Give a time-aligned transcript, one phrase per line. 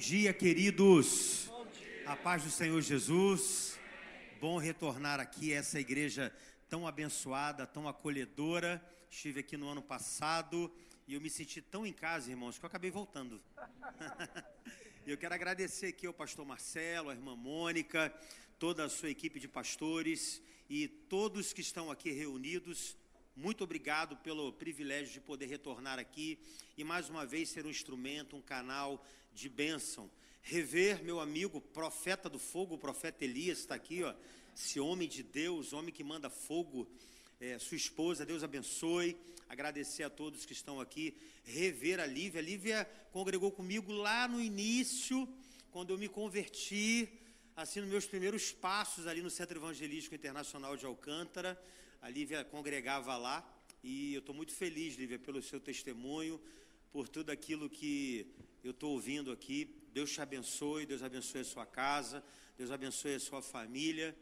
[0.00, 1.50] dia, queridos.
[2.06, 3.78] A paz do Senhor Jesus.
[4.40, 6.34] Bom retornar aqui a essa igreja
[6.70, 8.82] tão abençoada, tão acolhedora.
[9.10, 10.72] Estive aqui no ano passado
[11.06, 13.42] e eu me senti tão em casa, irmãos, que eu acabei voltando.
[15.06, 18.10] eu quero agradecer aqui ao pastor Marcelo, a irmã Mônica,
[18.58, 20.40] toda a sua equipe de pastores
[20.70, 22.96] e todos que estão aqui reunidos.
[23.36, 26.38] Muito obrigado pelo privilégio de poder retornar aqui
[26.76, 30.10] e mais uma vez ser um instrumento, um canal de bênção.
[30.42, 34.12] Rever meu amigo, profeta do fogo, o profeta Elias, está aqui, ó,
[34.54, 36.88] esse homem de Deus, homem que manda fogo,
[37.40, 39.16] é, sua esposa, Deus abençoe.
[39.48, 41.16] Agradecer a todos que estão aqui.
[41.44, 42.40] Rever a Lívia.
[42.40, 45.28] A Lívia congregou comigo lá no início,
[45.70, 47.08] quando eu me converti,
[47.56, 51.60] assim, nos meus primeiros passos ali no Centro Evangelístico Internacional de Alcântara.
[52.02, 53.46] A Lívia congregava lá.
[53.82, 56.40] E eu estou muito feliz, Lívia, pelo seu testemunho,
[56.90, 58.26] por tudo aquilo que
[58.64, 59.76] eu estou ouvindo aqui.
[59.92, 62.24] Deus te abençoe, Deus abençoe a sua casa,
[62.56, 64.16] Deus abençoe a sua família.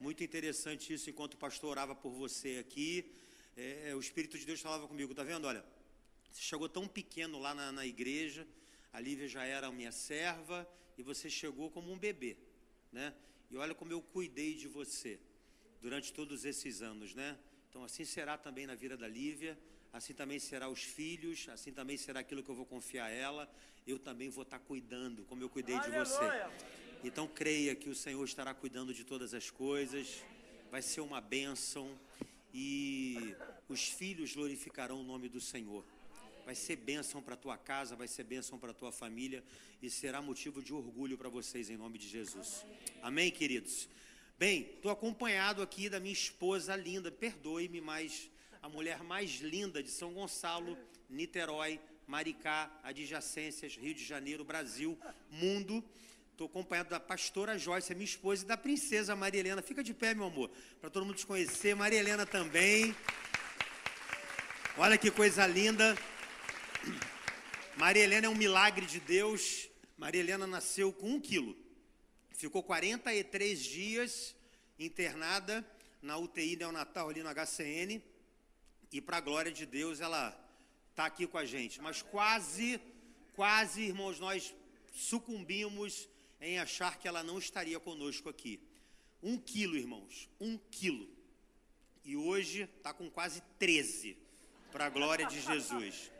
[0.00, 3.12] Muito interessante isso, enquanto o pastor orava por você aqui,
[3.56, 5.46] é, é, o Espírito de Deus falava comigo, tá vendo?
[5.46, 5.64] Olha,
[6.30, 8.46] você chegou tão pequeno lá na, na igreja,
[8.92, 12.36] a Lívia já era minha serva, e você chegou como um bebê,
[12.92, 13.14] né?
[13.50, 15.18] E olha como eu cuidei de você
[15.80, 17.36] durante todos esses anos, né?
[17.70, 19.58] Então assim será também na vida da Lívia,
[19.92, 23.50] assim também será os filhos, assim também será aquilo que eu vou confiar a ela,
[23.86, 26.04] eu também vou estar cuidando, como eu cuidei Aleluia.
[26.04, 26.68] de você.
[27.04, 30.22] Então creia que o Senhor estará cuidando de todas as coisas,
[30.70, 31.98] vai ser uma bênção
[32.52, 33.34] e
[33.68, 35.84] os filhos glorificarão o nome do Senhor.
[36.44, 39.44] Vai ser bênção para a tua casa, vai ser bênção para a tua família
[39.82, 42.64] e será motivo de orgulho para vocês em nome de Jesus.
[43.02, 43.88] Amém, queridos?
[44.38, 48.30] Bem, estou acompanhado aqui da minha esposa linda, perdoe-me, mas
[48.62, 50.78] a mulher mais linda de São Gonçalo,
[51.10, 54.96] Niterói, Maricá, adjacências, Rio de Janeiro, Brasil,
[55.28, 55.82] mundo.
[56.30, 59.60] Estou acompanhado da pastora Joyce, minha esposa, e da princesa Maria Helena.
[59.60, 61.74] Fica de pé, meu amor, para todo mundo te conhecer.
[61.74, 62.94] Maria Helena também.
[64.76, 65.98] Olha que coisa linda.
[67.76, 69.68] Maria Helena é um milagre de Deus.
[69.96, 71.56] Maria Helena nasceu com um quilo.
[72.38, 74.37] Ficou 43 dias
[74.78, 75.66] internada
[76.00, 78.02] na UTI neonatal ali no HCN.
[78.92, 80.38] E para a glória de Deus, ela
[80.90, 81.80] está aqui com a gente.
[81.80, 82.80] Mas quase,
[83.34, 84.54] quase, irmãos, nós
[84.92, 86.08] sucumbimos
[86.40, 88.60] em achar que ela não estaria conosco aqui.
[89.22, 91.08] Um quilo, irmãos, um quilo.
[92.04, 94.16] E hoje está com quase 13,
[94.72, 96.10] para a glória de Jesus.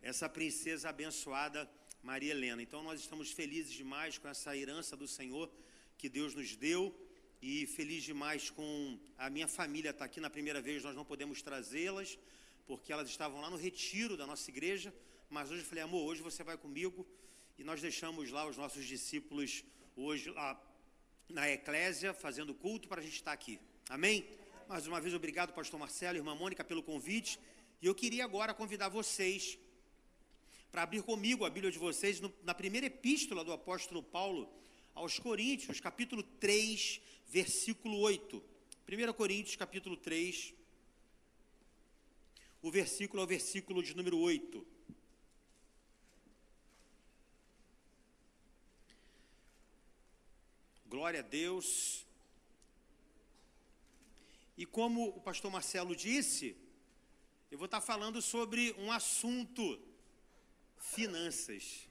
[0.00, 1.68] Essa princesa abençoada,
[2.02, 2.62] Maria Helena.
[2.62, 5.50] Então nós estamos felizes demais com essa herança do Senhor
[5.98, 6.94] que Deus nos deu
[7.40, 11.04] e feliz demais com a minha família estar tá aqui na primeira vez, nós não
[11.04, 12.18] podemos trazê-las,
[12.66, 14.94] porque elas estavam lá no retiro da nossa igreja,
[15.30, 17.06] mas hoje eu falei, amor, hoje você vai comigo,
[17.58, 19.64] e nós deixamos lá os nossos discípulos
[19.96, 20.60] hoje lá
[21.28, 23.60] na eclésia, fazendo culto para a gente estar aqui.
[23.88, 24.26] Amém?
[24.68, 27.38] Mais uma vez, obrigado, pastor Marcelo e irmã Mônica, pelo convite.
[27.80, 29.58] E eu queria agora convidar vocês
[30.70, 34.52] para abrir comigo a Bíblia de vocês no, na primeira epístola do apóstolo Paulo
[34.94, 38.42] aos Coríntios, capítulo 3, versículo 8.
[38.88, 40.54] 1 Coríntios, capítulo 3,
[42.62, 44.66] o versículo é o versículo de número 8.
[50.86, 52.06] Glória a Deus.
[54.56, 56.56] E como o pastor Marcelo disse,
[57.50, 59.78] eu vou estar falando sobre um assunto:
[60.78, 61.86] finanças.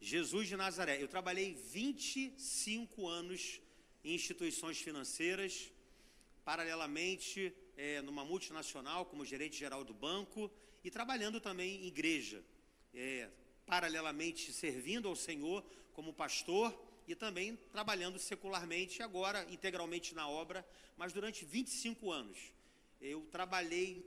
[0.00, 1.00] Jesus de Nazaré.
[1.00, 3.60] Eu trabalhei 25 anos
[4.04, 5.70] instituições financeiras,
[6.44, 10.50] paralelamente é, numa multinacional como gerente geral do banco
[10.82, 12.42] e trabalhando também em igreja,
[12.92, 13.30] é,
[13.64, 16.76] paralelamente servindo ao Senhor como pastor
[17.06, 22.38] e também trabalhando secularmente, agora integralmente na obra, mas durante 25 anos.
[23.00, 24.04] Eu trabalhei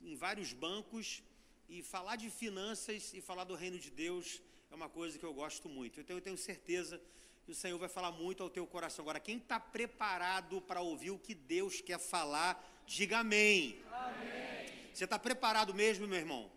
[0.00, 1.22] em vários bancos
[1.68, 4.40] e falar de finanças e falar do reino de Deus
[4.70, 6.00] é uma coisa que eu gosto muito.
[6.00, 7.00] Então eu tenho certeza
[7.46, 9.04] que o Senhor vai falar muito ao teu coração.
[9.04, 13.80] Agora, quem está preparado para ouvir o que Deus quer falar, diga amém.
[13.92, 14.66] amém.
[14.92, 16.50] Você está preparado mesmo, meu irmão?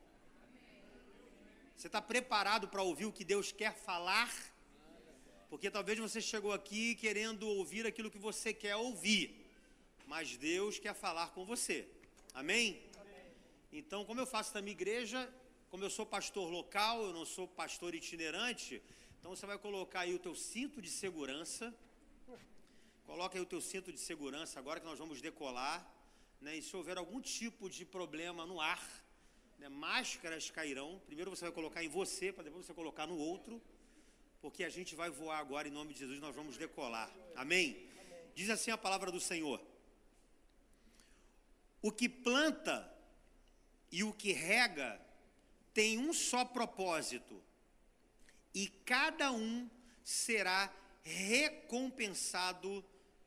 [1.78, 4.34] Você está preparado para ouvir o que Deus quer falar?
[5.48, 9.48] Porque talvez você chegou aqui querendo ouvir aquilo que você quer ouvir,
[10.08, 11.88] mas Deus quer falar com você.
[12.34, 12.82] Amém?
[13.00, 13.26] Amém.
[13.72, 15.32] Então, como eu faço da minha igreja,
[15.70, 18.82] como eu sou pastor local, eu não sou pastor itinerante,
[19.19, 21.75] então você vai colocar aí o teu cinto de segurança.
[23.06, 25.86] Coloca aí o teu cinto de segurança agora que nós vamos decolar.
[26.39, 26.57] Né?
[26.57, 28.81] E se houver algum tipo de problema no ar,
[29.57, 29.68] né?
[29.68, 31.01] máscaras cairão.
[31.06, 33.62] Primeiro você vai colocar em você, para depois você colocar no outro.
[34.42, 37.12] porque a gente vai voar agora em nome de Jesus, nós vamos decolar.
[37.36, 37.89] Amém?
[38.33, 39.62] Diz assim a palavra do Senhor:
[41.81, 42.89] O que planta
[43.92, 45.00] e o que rega
[45.74, 47.44] tem um só propósito,
[48.54, 49.69] e cada um
[50.04, 50.72] será
[51.04, 52.84] recompensado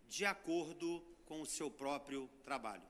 [0.08, 2.82] de acordo com o seu próprio trabalho.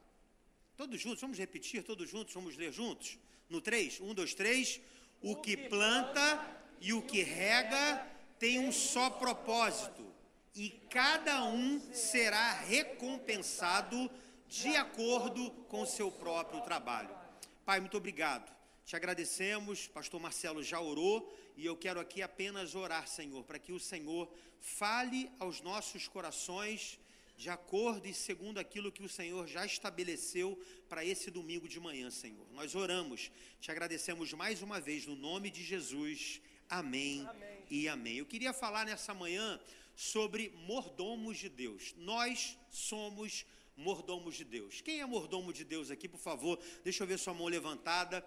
[0.76, 3.18] Todos juntos, vamos repetir, todos juntos, vamos ler juntos?
[3.48, 4.80] No 3, 1, 2, 3.
[5.22, 8.06] O que planta e o que rega
[8.38, 10.04] tem um só propósito,
[10.52, 14.10] e cada um será recompensado
[14.48, 17.16] de acordo com o seu próprio trabalho.
[17.64, 18.52] Pai, muito obrigado.
[18.84, 23.72] Te agradecemos, pastor Marcelo já orou, e eu quero aqui apenas orar, Senhor, para que
[23.72, 24.30] o Senhor
[24.60, 26.98] fale aos nossos corações
[27.36, 32.10] de acordo e segundo aquilo que o Senhor já estabeleceu para esse domingo de manhã,
[32.10, 32.46] Senhor.
[32.52, 33.30] Nós oramos,
[33.60, 36.40] te agradecemos mais uma vez no nome de Jesus.
[36.68, 37.58] Amém, amém.
[37.70, 38.16] e amém.
[38.16, 39.60] Eu queria falar nessa manhã
[39.94, 41.94] sobre mordomos de Deus.
[41.96, 43.44] Nós somos
[43.76, 44.80] mordomos de Deus.
[44.80, 46.58] Quem é mordomo de Deus aqui, por favor?
[46.84, 48.24] Deixa eu ver sua mão levantada.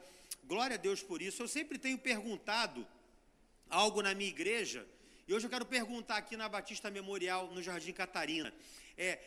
[0.48, 1.42] Glória a Deus por isso.
[1.42, 2.88] Eu sempre tenho perguntado
[3.70, 4.86] algo na minha igreja,
[5.28, 8.54] e hoje eu quero perguntar aqui na Batista Memorial, no Jardim Catarina.
[8.96, 9.20] É,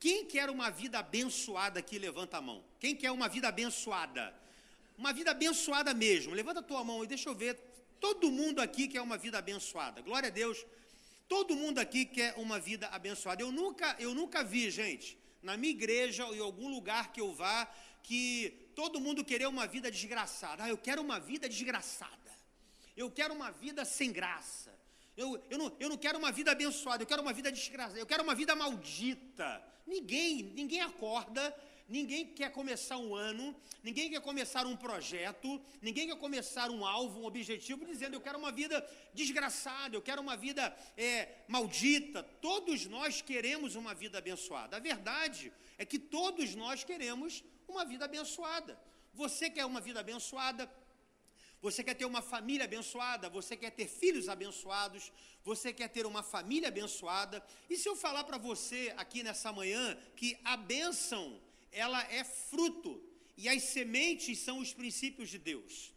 [0.00, 2.64] quem quer uma vida abençoada aqui, levanta a mão.
[2.80, 4.34] Quem quer uma vida abençoada?
[4.96, 6.32] Uma vida abençoada mesmo.
[6.32, 7.58] Levanta a tua mão e deixa eu ver.
[8.00, 10.00] Todo mundo aqui quer uma vida abençoada.
[10.00, 10.64] Glória a Deus.
[11.28, 13.42] Todo mundo aqui quer uma vida abençoada.
[13.42, 17.34] Eu nunca, eu nunca vi, gente, na minha igreja ou em algum lugar que eu
[17.34, 17.70] vá,
[18.08, 20.64] que todo mundo querer uma vida desgraçada.
[20.64, 22.30] Ah, eu quero uma vida desgraçada.
[22.96, 24.74] Eu quero uma vida sem graça.
[25.14, 28.06] Eu, eu, não, eu não quero uma vida abençoada, eu quero uma vida desgraçada, eu
[28.06, 29.62] quero uma vida maldita.
[29.86, 31.54] Ninguém, ninguém acorda,
[31.86, 37.20] ninguém quer começar um ano, ninguém quer começar um projeto, ninguém quer começar um alvo,
[37.20, 38.76] um objetivo, dizendo eu quero uma vida
[39.12, 42.22] desgraçada, eu quero uma vida é, maldita.
[42.40, 44.78] Todos nós queremos uma vida abençoada.
[44.78, 48.78] A verdade é que todos nós queremos uma vida abençoada.
[49.14, 50.70] Você quer uma vida abençoada,
[51.60, 55.12] você quer ter uma família abençoada, você quer ter filhos abençoados,
[55.42, 57.44] você quer ter uma família abençoada.
[57.68, 61.40] E se eu falar para você aqui nessa manhã que a bênção,
[61.72, 63.02] ela é fruto
[63.36, 65.92] e as sementes são os princípios de Deus.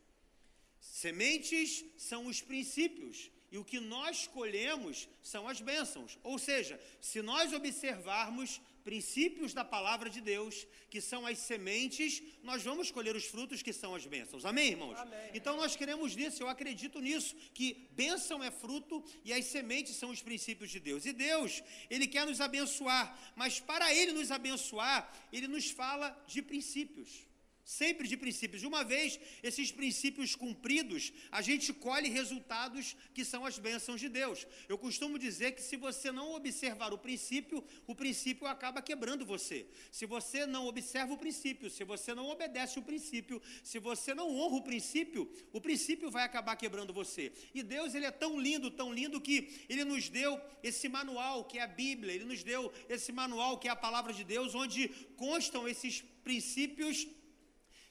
[0.80, 6.18] Sementes são os princípios e o que nós colhemos são as bênçãos.
[6.24, 12.64] Ou seja, se nós observarmos princípios da palavra de Deus, que são as sementes, nós
[12.64, 14.46] vamos colher os frutos que são as bênçãos.
[14.46, 14.98] Amém, irmãos?
[15.00, 15.30] Amém.
[15.34, 20.10] Então nós queremos nisso, eu acredito nisso, que bênção é fruto e as sementes são
[20.10, 21.06] os princípios de Deus.
[21.06, 26.42] E Deus, Ele quer nos abençoar, mas para Ele nos abençoar, Ele nos fala de
[26.42, 27.31] princípios
[27.64, 28.64] sempre de princípios.
[28.64, 34.46] Uma vez esses princípios cumpridos, a gente colhe resultados que são as bênçãos de Deus.
[34.68, 39.68] Eu costumo dizer que se você não observar o princípio, o princípio acaba quebrando você.
[39.92, 44.36] Se você não observa o princípio, se você não obedece o princípio, se você não
[44.36, 47.32] honra o princípio, o princípio vai acabar quebrando você.
[47.54, 51.58] E Deus, ele é tão lindo, tão lindo que ele nos deu esse manual que
[51.58, 54.90] é a Bíblia, ele nos deu esse manual que é a palavra de Deus, onde
[55.16, 57.08] constam esses princípios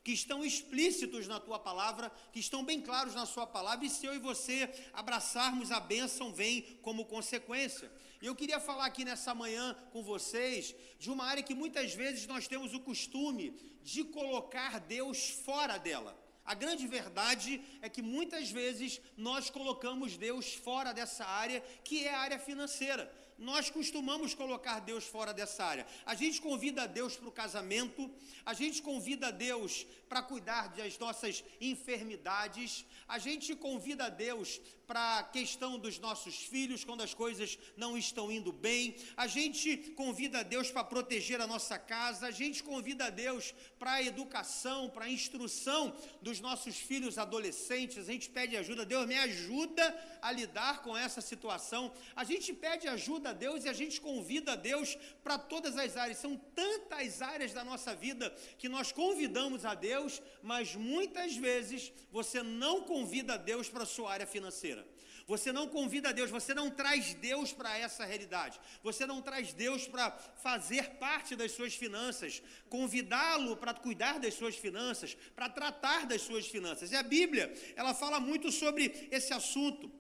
[0.03, 4.07] que estão explícitos na tua palavra, que estão bem claros na sua palavra, e se
[4.07, 7.91] eu e você abraçarmos a bênção, vem como consequência.
[8.23, 12.27] E eu queria falar aqui nessa manhã com vocês de uma área que muitas vezes
[12.27, 13.51] nós temos o costume
[13.83, 16.19] de colocar Deus fora dela.
[16.45, 22.15] A grande verdade é que muitas vezes nós colocamos Deus fora dessa área, que é
[22.15, 25.87] a área financeira nós costumamos colocar Deus fora dessa área.
[26.05, 28.11] A gente convida Deus para o casamento,
[28.45, 35.23] a gente convida Deus para cuidar das nossas enfermidades, a gente convida Deus para a
[35.23, 38.97] questão dos nossos filhos quando as coisas não estão indo bem.
[39.17, 43.55] A gente convida a Deus para proteger a nossa casa, a gente convida a Deus
[43.79, 47.99] para a educação, para a instrução dos nossos filhos adolescentes.
[47.99, 51.93] A gente pede ajuda, Deus me ajuda a lidar com essa situação.
[52.17, 55.97] A gente pede ajuda a Deus e a gente convida a Deus para todas as
[55.97, 56.19] áreas.
[56.19, 62.43] São tantas áreas da nossa vida que nós convidamos a Deus, mas muitas vezes você
[62.43, 64.87] não convida a Deus para a sua área financeira.
[65.31, 68.61] Você não convida Deus, você não traz Deus para essa realidade.
[68.83, 74.57] Você não traz Deus para fazer parte das suas finanças, convidá-lo para cuidar das suas
[74.57, 76.91] finanças, para tratar das suas finanças.
[76.91, 80.00] E a Bíblia, ela fala muito sobre esse assunto.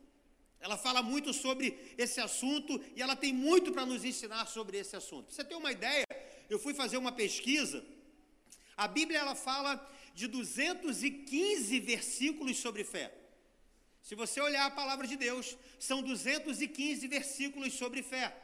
[0.60, 4.94] Ela fala muito sobre esse assunto e ela tem muito para nos ensinar sobre esse
[4.94, 5.26] assunto.
[5.26, 6.04] Pra você ter uma ideia,
[6.48, 7.82] eu fui fazer uma pesquisa.
[8.76, 9.72] A Bíblia ela fala
[10.14, 13.12] de 215 versículos sobre fé.
[14.02, 18.36] Se você olhar a palavra de Deus, são 215 versículos sobre fé.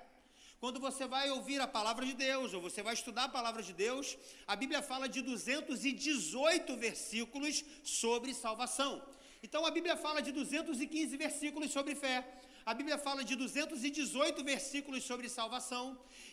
[0.59, 3.75] Quando você vai ouvir a palavra de Deus, ou você vai estudar a palavra de
[3.75, 9.03] Deus, a Bíblia fala de 218 versículos sobre salvação.
[9.47, 12.17] Então a Bíblia fala de 215 versículos sobre fé.
[12.71, 15.85] A Bíblia fala de 218 versículos sobre salvação.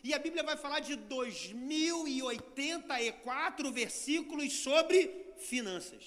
[0.08, 5.00] E a Bíblia vai falar de 2084 versículos sobre
[5.52, 6.04] finanças.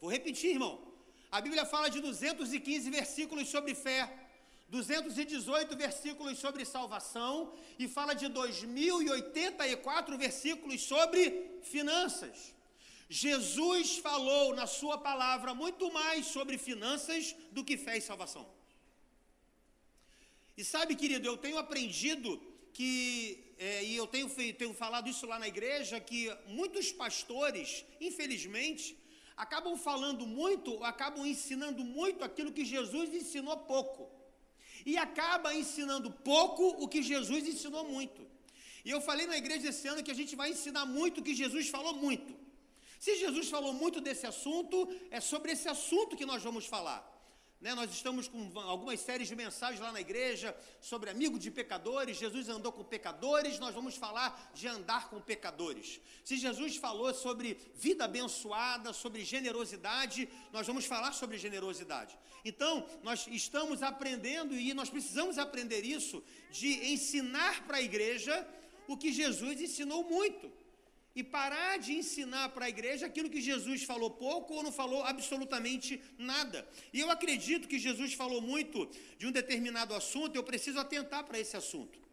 [0.00, 0.74] Vou repetir, irmão.
[1.36, 4.00] A Bíblia fala de 215 versículos sobre fé.
[4.68, 7.32] 218 versículos sobre salvação
[7.82, 11.20] e fala de 2084 versículos sobre
[11.74, 12.36] finanças.
[13.08, 18.46] Jesus falou na sua palavra muito mais sobre finanças do que fé e salvação.
[20.56, 22.40] E sabe, querido, eu tenho aprendido
[22.72, 28.96] que, é, e eu tenho, tenho falado isso lá na igreja, que muitos pastores, infelizmente,
[29.36, 34.10] acabam falando muito, acabam ensinando muito aquilo que Jesus ensinou pouco
[34.86, 38.26] e acaba ensinando pouco o que Jesus ensinou muito.
[38.84, 41.34] E eu falei na igreja esse ano que a gente vai ensinar muito o que
[41.34, 42.43] Jesus falou muito.
[43.04, 44.76] Se Jesus falou muito desse assunto,
[45.10, 47.00] é sobre esse assunto que nós vamos falar.
[47.60, 52.16] Né, nós estamos com algumas séries de mensagens lá na igreja sobre amigo de pecadores.
[52.16, 56.00] Jesus andou com pecadores, nós vamos falar de andar com pecadores.
[56.24, 62.18] Se Jesus falou sobre vida abençoada, sobre generosidade, nós vamos falar sobre generosidade.
[62.42, 68.48] Então, nós estamos aprendendo e nós precisamos aprender isso de ensinar para a igreja
[68.88, 70.63] o que Jesus ensinou muito
[71.14, 75.04] e parar de ensinar para a igreja aquilo que Jesus falou pouco ou não falou
[75.04, 76.66] absolutamente nada.
[76.92, 81.38] E eu acredito que Jesus falou muito de um determinado assunto, eu preciso atentar para
[81.38, 82.04] esse assunto.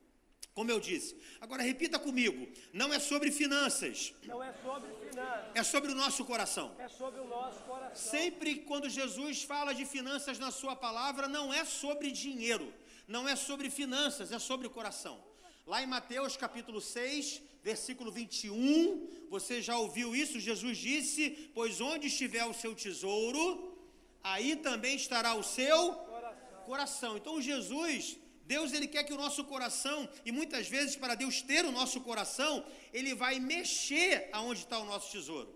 [0.54, 1.16] Como eu disse.
[1.40, 4.14] Agora repita comigo: não é sobre finanças.
[4.26, 5.52] Não é sobre finanças.
[5.56, 6.76] É sobre o nosso coração.
[6.78, 8.12] É sobre o nosso coração.
[8.12, 12.74] Sempre quando Jesus fala de finanças na sua palavra, não é sobre dinheiro,
[13.08, 15.31] não é sobre finanças, é sobre o coração.
[15.66, 20.40] Lá em Mateus capítulo 6, versículo 21, você já ouviu isso?
[20.40, 23.78] Jesus disse: Pois onde estiver o seu tesouro,
[24.24, 26.64] aí também estará o seu coração.
[26.66, 27.18] coração.
[27.18, 31.64] Então, Jesus, Deus, ele quer que o nosso coração, e muitas vezes, para Deus ter
[31.64, 35.54] o nosso coração, ele vai mexer aonde está o nosso tesouro.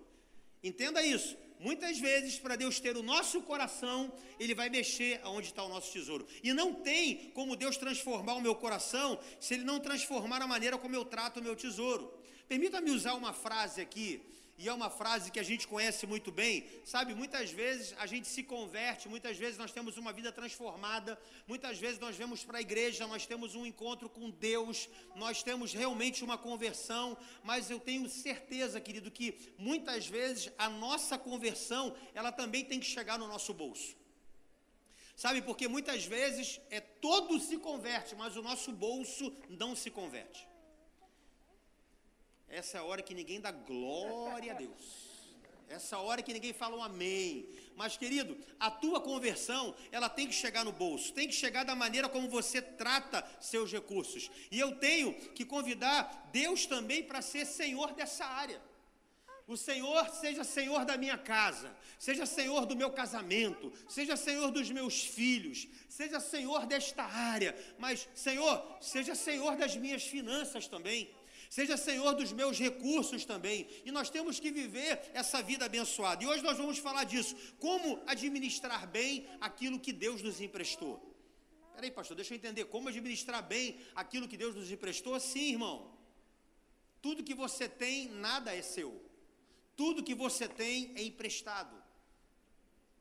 [0.63, 1.35] Entenda isso.
[1.59, 5.91] Muitas vezes, para Deus ter o nosso coração, Ele vai mexer aonde está o nosso
[5.91, 6.27] tesouro.
[6.43, 10.77] E não tem como Deus transformar o meu coração se Ele não transformar a maneira
[10.77, 12.13] como eu trato o meu tesouro.
[12.47, 14.21] Permita-me usar uma frase aqui
[14.57, 17.13] e é uma frase que a gente conhece muito bem, sabe?
[17.13, 21.99] Muitas vezes a gente se converte, muitas vezes nós temos uma vida transformada, muitas vezes
[21.99, 26.37] nós vemos para a igreja, nós temos um encontro com Deus, nós temos realmente uma
[26.37, 32.79] conversão, mas eu tenho certeza, querido, que muitas vezes a nossa conversão, ela também tem
[32.79, 33.95] que chegar no nosso bolso.
[35.17, 40.45] Sabe, porque muitas vezes é todo se converte, mas o nosso bolso não se converte.
[42.49, 45.05] Essa é a hora que ninguém dá glória a Deus.
[45.67, 47.49] Essa hora que ninguém fala um amém.
[47.75, 51.75] Mas, querido, a tua conversão, ela tem que chegar no bolso, tem que chegar da
[51.75, 54.29] maneira como você trata seus recursos.
[54.51, 58.61] E eu tenho que convidar Deus também para ser senhor dessa área.
[59.47, 64.71] O Senhor seja Senhor da minha casa, seja Senhor do meu casamento, seja Senhor dos
[64.71, 71.14] meus filhos, seja Senhor desta área, mas, Senhor, seja Senhor das minhas finanças também.
[71.49, 73.67] Seja Senhor dos meus recursos também.
[73.83, 76.23] E nós temos que viver essa vida abençoada.
[76.23, 77.35] E hoje nós vamos falar disso.
[77.59, 81.15] Como administrar bem aquilo que Deus nos emprestou.
[81.75, 82.65] Peraí, pastor, deixa eu entender.
[82.65, 85.19] Como administrar bem aquilo que Deus nos emprestou?
[85.19, 85.93] Sim, irmão.
[87.01, 89.03] Tudo que você tem, nada é seu.
[89.75, 91.75] Tudo que você tem é emprestado.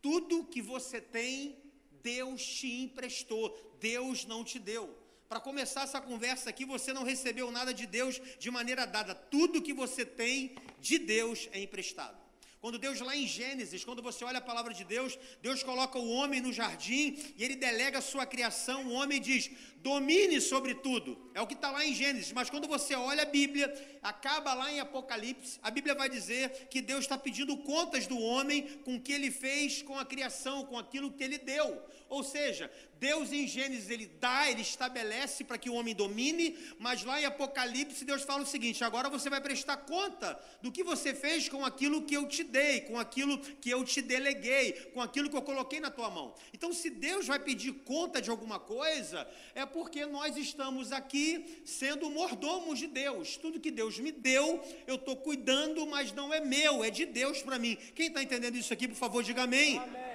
[0.03, 1.57] Tudo que você tem,
[2.03, 3.77] Deus te emprestou.
[3.81, 5.04] Deus não te deu.
[5.35, 9.17] Para começar essa conversa aqui, você não recebeu nada de Deus de maneira dada.
[9.17, 12.24] Tudo que você tem de Deus é emprestado.
[12.65, 16.09] Quando Deus, lá em Gênesis, quando você olha a palavra de Deus, Deus coloca o
[16.09, 18.87] homem no jardim e ele delega a sua criação.
[18.87, 19.51] O homem diz:
[19.85, 21.31] domine sobre tudo.
[21.35, 22.33] É o que está lá em Gênesis.
[22.33, 23.71] Mas quando você olha a Bíblia,
[24.03, 28.63] acaba lá em Apocalipse, a Bíblia vai dizer que Deus está pedindo contas do homem
[28.83, 31.83] com o que ele fez com a criação, com aquilo que ele deu.
[32.09, 37.05] Ou seja, Deus em Gênesis ele dá, ele estabelece para que o homem domine, mas
[37.05, 41.13] lá em Apocalipse Deus fala o seguinte: agora você vai prestar conta do que você
[41.13, 45.29] fez com aquilo que eu te dei, com aquilo que eu te deleguei, com aquilo
[45.29, 46.33] que eu coloquei na tua mão.
[46.53, 52.09] Então, se Deus vai pedir conta de alguma coisa, é porque nós estamos aqui sendo
[52.11, 53.37] mordomos de Deus.
[53.37, 57.43] Tudo que Deus me deu, eu estou cuidando, mas não é meu, é de Deus
[57.43, 57.77] para mim.
[57.93, 59.79] Quem está entendendo isso aqui, por favor, diga amém.
[59.79, 60.15] amém.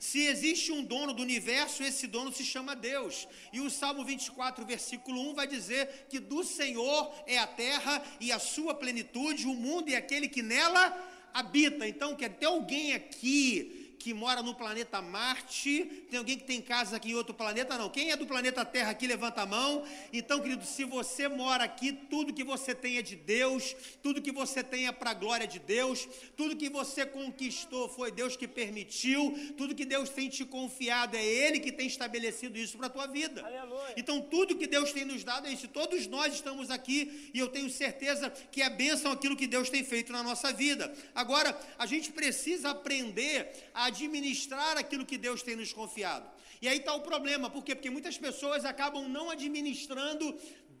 [0.00, 3.28] Se existe um dono do universo, esse dono se chama Deus.
[3.52, 8.32] E o Salmo 24, versículo 1 vai dizer que do Senhor é a terra e
[8.32, 10.84] a sua plenitude, o mundo e aquele que nela
[11.32, 11.86] habita.
[11.86, 16.96] Então, quer ter alguém aqui que mora no planeta Marte, tem alguém que tem casa
[16.96, 17.76] aqui em outro planeta?
[17.76, 17.90] Não.
[17.90, 19.84] Quem é do planeta Terra aqui, levanta a mão.
[20.10, 24.32] Então, querido, se você mora aqui, tudo que você tem é de Deus, tudo que
[24.32, 28.48] você tem é para a glória de Deus, tudo que você conquistou foi Deus que
[28.48, 32.90] permitiu, tudo que Deus tem te confiado é Ele que tem estabelecido isso para a
[32.90, 33.44] tua vida.
[33.44, 33.94] Aleluia.
[33.98, 35.68] Então, tudo que Deus tem nos dado é isso.
[35.68, 39.84] Todos nós estamos aqui e eu tenho certeza que é bênção aquilo que Deus tem
[39.84, 40.90] feito na nossa vida.
[41.14, 46.26] Agora, a gente precisa aprender a administrar aquilo que Deus tem nos confiado.
[46.62, 47.74] E aí está o problema, por quê?
[47.74, 50.26] Porque muitas pessoas acabam não administrando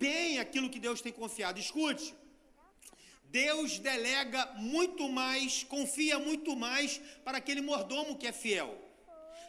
[0.06, 1.58] bem aquilo que Deus tem confiado.
[1.58, 2.14] Escute,
[3.42, 8.70] Deus delega muito mais, confia muito mais para aquele mordomo que é fiel.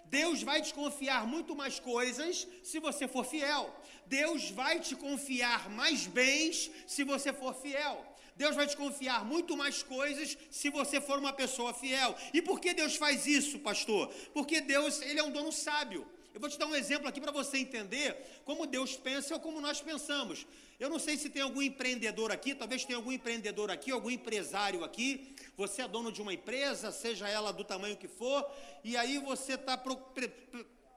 [0.05, 3.63] Deus vai te confiar muito mais coisas se você for fiel.
[4.05, 8.10] Deus vai te confiar mais bens se você for fiel.
[8.35, 12.15] Deus vai te confiar muito mais coisas se você for uma pessoa fiel.
[12.33, 14.07] E por que Deus faz isso, pastor?
[14.33, 16.07] Porque Deus, ele é um dono sábio.
[16.33, 19.59] Eu vou te dar um exemplo aqui para você entender como Deus pensa ou como
[19.59, 20.47] nós pensamos.
[20.79, 24.83] Eu não sei se tem algum empreendedor aqui, talvez tenha algum empreendedor aqui, algum empresário
[24.83, 25.35] aqui.
[25.57, 28.49] Você é dono de uma empresa, seja ela do tamanho que for,
[28.83, 29.79] e aí você está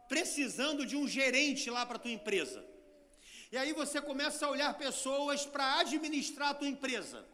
[0.08, 2.64] precisando de um gerente lá para a tua empresa.
[3.54, 7.24] E aí você começa a olhar pessoas para administrar a tua empresa.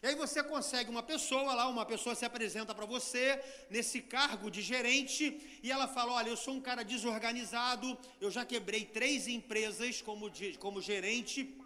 [0.00, 4.52] E aí você consegue uma pessoa lá, uma pessoa se apresenta para você nesse cargo
[4.52, 5.24] de gerente
[5.64, 10.30] e ela fala: Olha, eu sou um cara desorganizado, eu já quebrei três empresas como,
[10.30, 11.58] de, como gerente.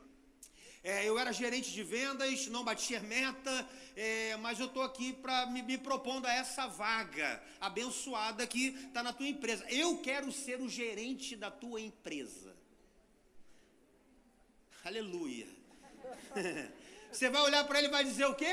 [0.83, 5.45] É, eu era gerente de vendas, não batia meta, é, mas eu estou aqui para
[5.51, 9.67] me, me propondo a essa vaga abençoada que está na tua empresa.
[9.69, 12.48] Eu quero ser o gerente da tua empresa.
[14.85, 15.49] Aleluia.
[17.13, 18.53] Você vai olhar para ele e vai dizer o quê?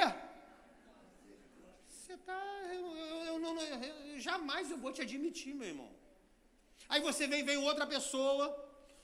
[1.89, 2.41] Você está.
[2.73, 5.91] Eu, eu, eu, eu, jamais eu vou te admitir, meu irmão.
[6.87, 8.47] Aí você vem, vem outra pessoa,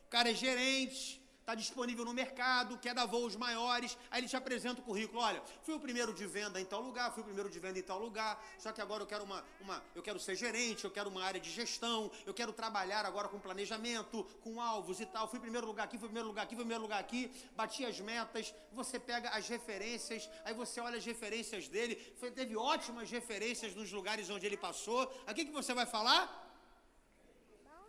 [0.05, 4.37] o cara é gerente, está disponível no mercado, quer dar voos maiores, aí ele te
[4.37, 7.49] apresenta o currículo, olha, fui o primeiro de venda em tal lugar, fui o primeiro
[7.49, 10.35] de venda em tal lugar, só que agora eu quero uma, uma eu quero ser
[10.35, 14.99] gerente, eu quero uma área de gestão, eu quero trabalhar agora com planejamento, com alvos
[14.99, 17.85] e tal, fui primeiro lugar aqui, fui primeiro lugar aqui, fui primeiro lugar aqui, bati
[17.85, 23.09] as metas, você pega as referências, aí você olha as referências dele, foi, teve ótimas
[23.09, 26.39] referências nos lugares onde ele passou, o que, que você vai falar?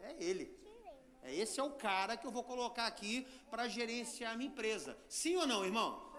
[0.00, 0.61] É ele.
[1.22, 4.98] É, esse é o cara que eu vou colocar aqui para gerenciar a minha empresa.
[5.08, 6.10] Sim ou não, irmão?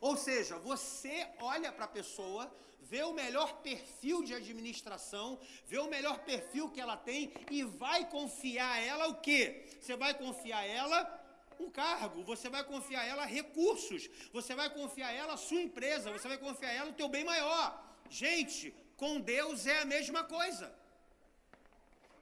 [0.00, 5.88] Ou seja, você olha para a pessoa, vê o melhor perfil de administração, vê o
[5.88, 9.66] melhor perfil que ela tem e vai confiar a ela o quê?
[9.80, 11.18] Você vai confiar a ela
[11.58, 15.60] um cargo, você vai confiar a ela recursos, você vai confiar a ela a sua
[15.60, 17.84] empresa, você vai confiar a ela o teu bem maior.
[18.08, 20.72] Gente, com Deus é a mesma coisa.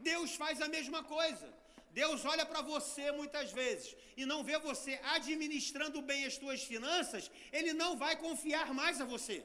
[0.01, 1.56] Deus faz a mesma coisa.
[2.01, 3.89] Deus olha para você muitas vezes
[4.21, 9.07] e não vê você administrando bem as suas finanças, Ele não vai confiar mais a
[9.13, 9.37] você.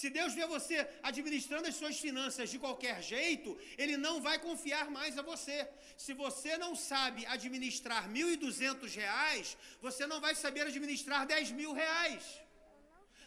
[0.00, 0.76] Se Deus vê você
[1.10, 3.50] administrando as suas finanças de qualquer jeito,
[3.82, 5.56] Ele não vai confiar mais a você.
[6.04, 12.24] Se você não sabe administrar R$ 1.200, você não vai saber administrar R$ mil reais.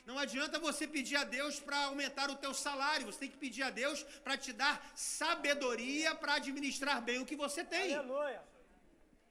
[0.05, 3.63] Não adianta você pedir a Deus para aumentar o teu salário, você tem que pedir
[3.63, 7.95] a Deus para te dar sabedoria para administrar bem o que você tem.
[7.95, 8.41] Aleluia.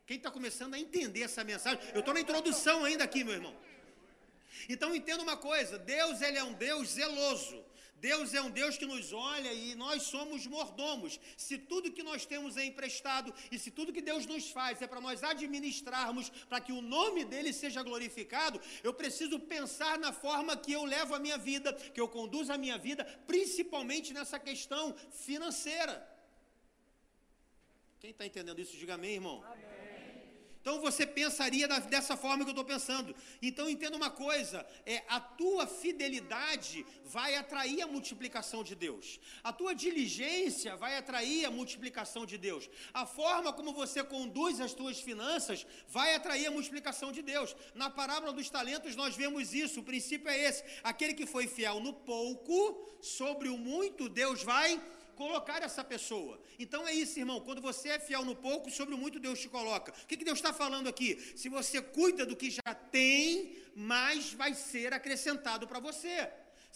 [0.06, 1.80] Quem está começando a entender essa mensagem?
[1.92, 3.56] Eu estou na introdução ainda aqui, meu irmão.
[4.68, 7.64] Então entenda uma coisa: Deus ele é um Deus zeloso.
[8.00, 11.20] Deus é um Deus que nos olha e nós somos mordomos.
[11.36, 14.86] Se tudo que nós temos é emprestado e se tudo que Deus nos faz é
[14.86, 20.56] para nós administrarmos, para que o nome dele seja glorificado, eu preciso pensar na forma
[20.56, 24.94] que eu levo a minha vida, que eu conduzo a minha vida, principalmente nessa questão
[25.10, 25.94] financeira.
[28.00, 29.44] Quem está entendendo isso, diga amém, irmão.
[29.44, 29.69] Amém.
[30.60, 33.14] Então você pensaria dessa forma que eu estou pensando.
[33.40, 39.18] Então entenda uma coisa: é a tua fidelidade vai atrair a multiplicação de Deus.
[39.42, 42.68] A tua diligência vai atrair a multiplicação de Deus.
[42.92, 47.56] A forma como você conduz as tuas finanças vai atrair a multiplicação de Deus.
[47.74, 49.80] Na parábola dos talentos nós vemos isso.
[49.80, 54.80] O princípio é esse: aquele que foi fiel no pouco, sobre o muito Deus vai
[55.22, 56.34] colocar essa pessoa.
[56.64, 57.38] Então é isso, irmão.
[57.46, 59.90] Quando você é fiel no pouco, sobre o muito Deus te coloca.
[59.92, 61.10] O que, que Deus está falando aqui?
[61.40, 63.24] Se você cuida do que já tem,
[63.92, 66.16] mais vai ser acrescentado para você.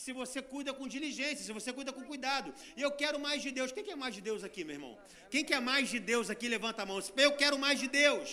[0.03, 2.49] se você cuida com diligência, se você cuida com cuidado.
[2.79, 3.71] E eu quero mais de Deus.
[3.77, 4.95] Quem quer mais de Deus aqui, meu irmão?
[5.35, 6.99] Quem quer mais de Deus aqui, levanta a mão.
[7.27, 8.29] Eu quero mais de Deus.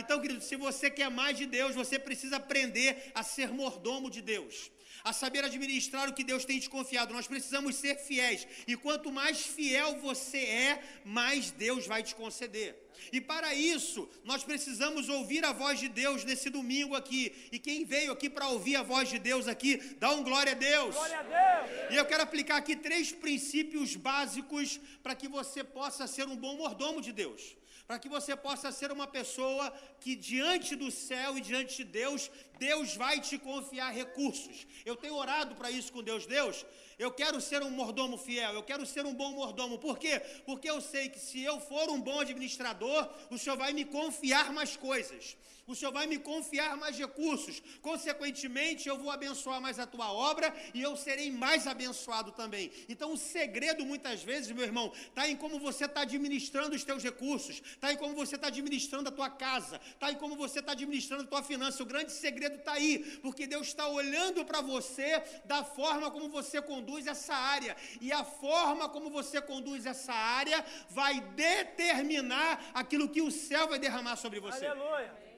[0.00, 4.22] Então, querido, se você quer mais de Deus, você precisa aprender a ser mordomo de
[4.34, 4.56] Deus
[5.04, 7.14] a saber administrar o que Deus tem te confiado.
[7.14, 8.46] Nós precisamos ser fiéis.
[8.66, 12.78] E quanto mais fiel você é, mais Deus vai te conceder.
[13.12, 17.32] E para isso, nós precisamos ouvir a voz de Deus nesse domingo aqui.
[17.50, 20.54] E quem veio aqui para ouvir a voz de Deus aqui, dá um glória a
[20.54, 20.94] Deus.
[20.94, 21.92] Glória a Deus.
[21.92, 26.56] E eu quero aplicar aqui três princípios básicos para que você possa ser um bom
[26.56, 31.40] mordomo de Deus para que você possa ser uma pessoa que diante do céu e
[31.40, 34.66] diante de Deus, Deus vai te confiar recursos.
[34.84, 36.26] Eu tenho orado para isso com Deus.
[36.26, 36.64] Deus,
[36.98, 39.78] eu quero ser um mordomo fiel, eu quero ser um bom mordomo.
[39.78, 40.20] Por quê?
[40.44, 44.52] Porque eu sei que se eu for um bom administrador, o Senhor vai me confiar
[44.52, 49.86] mais coisas o Senhor vai me confiar mais recursos, consequentemente, eu vou abençoar mais a
[49.86, 52.70] tua obra e eu serei mais abençoado também.
[52.88, 57.02] Então, o segredo, muitas vezes, meu irmão, está em como você está administrando os teus
[57.02, 60.72] recursos, está em como você está administrando a tua casa, está em como você está
[60.72, 61.82] administrando a tua finança.
[61.82, 66.60] O grande segredo está aí, porque Deus está olhando para você da forma como você
[66.60, 73.22] conduz essa área, e a forma como você conduz essa área vai determinar aquilo que
[73.22, 74.66] o céu vai derramar sobre você.
[74.66, 75.31] Aleluia.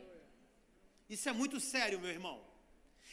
[1.08, 2.54] Isso é muito sério, meu irmão.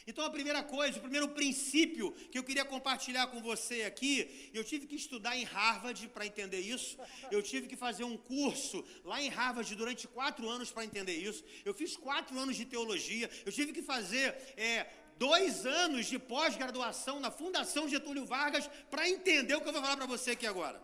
[0.06, 4.64] Então, a primeira coisa, o primeiro princípio que eu queria compartilhar com você aqui, eu
[4.64, 6.98] tive que estudar em Harvard para entender isso,
[7.30, 11.44] eu tive que fazer um curso lá em Harvard durante quatro anos para entender isso,
[11.64, 14.86] eu fiz quatro anos de teologia, eu tive que fazer é,
[15.18, 19.96] dois anos de pós-graduação na Fundação Getúlio Vargas para entender o que eu vou falar
[19.96, 20.82] para você aqui agora.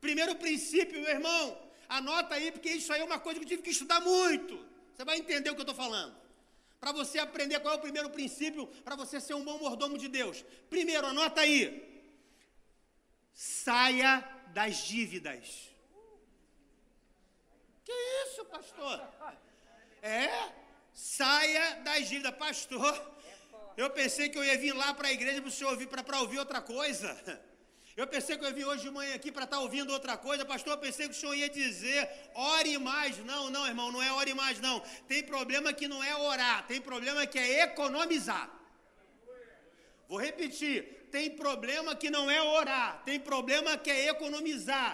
[0.00, 1.56] Primeiro princípio, meu irmão,
[1.88, 4.73] anota aí, porque isso aí é uma coisa que eu tive que estudar muito.
[4.94, 6.14] Você vai entender o que eu estou falando.
[6.78, 10.08] Para você aprender qual é o primeiro princípio para você ser um bom mordomo de
[10.08, 10.44] Deus.
[10.70, 11.62] Primeiro, anota aí.
[13.32, 15.70] Saia das dívidas.
[17.84, 17.92] Que
[18.24, 19.00] isso, pastor?
[20.00, 20.52] É,
[20.92, 22.34] saia das dívidas.
[22.36, 23.12] Pastor,
[23.76, 26.20] eu pensei que eu ia vir lá para a igreja para o senhor ouvir, para
[26.20, 27.10] ouvir outra coisa.
[27.96, 30.44] Eu pensei que eu vim hoje de manhã aqui para estar tá ouvindo outra coisa,
[30.44, 30.72] pastor.
[30.72, 33.18] Eu pensei que o senhor ia dizer, ore mais.
[33.18, 34.80] Não, não, irmão, não é ore mais, não.
[35.06, 38.50] Tem problema que não é orar, tem problema que é economizar.
[40.08, 44.92] Vou repetir: tem problema que não é orar, tem problema que é economizar.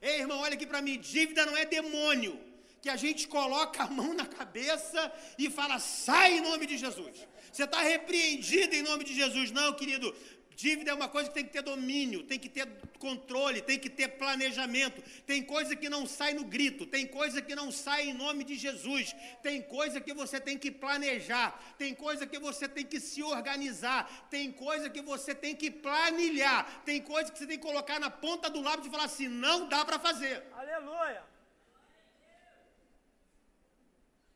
[0.00, 3.86] Ei, irmão, olha aqui para mim: dívida não é demônio que a gente coloca a
[3.86, 5.00] mão na cabeça
[5.38, 7.28] e fala, sai em nome de Jesus.
[7.52, 9.52] Você está repreendido em nome de Jesus.
[9.52, 10.12] Não, querido,
[10.56, 12.66] Dívida é uma coisa que tem que ter domínio, tem que ter
[12.98, 15.02] controle, tem que ter planejamento.
[15.26, 18.54] Tem coisa que não sai no grito, tem coisa que não sai em nome de
[18.54, 19.14] Jesus.
[19.42, 24.28] Tem coisa que você tem que planejar, tem coisa que você tem que se organizar,
[24.30, 28.10] tem coisa que você tem que planilhar, tem coisa que você tem que colocar na
[28.10, 30.44] ponta do lápis e falar assim: não dá para fazer.
[30.54, 31.22] Aleluia.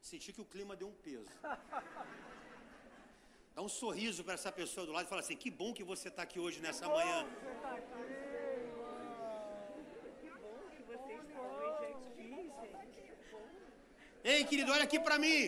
[0.00, 1.26] Senti que o clima deu um peso.
[3.56, 6.08] Dá um sorriso para essa pessoa do lado e fala assim: que bom que você
[6.08, 7.18] está aqui hoje nessa manhã.
[14.32, 15.38] Ei, querido, olha aqui para mim.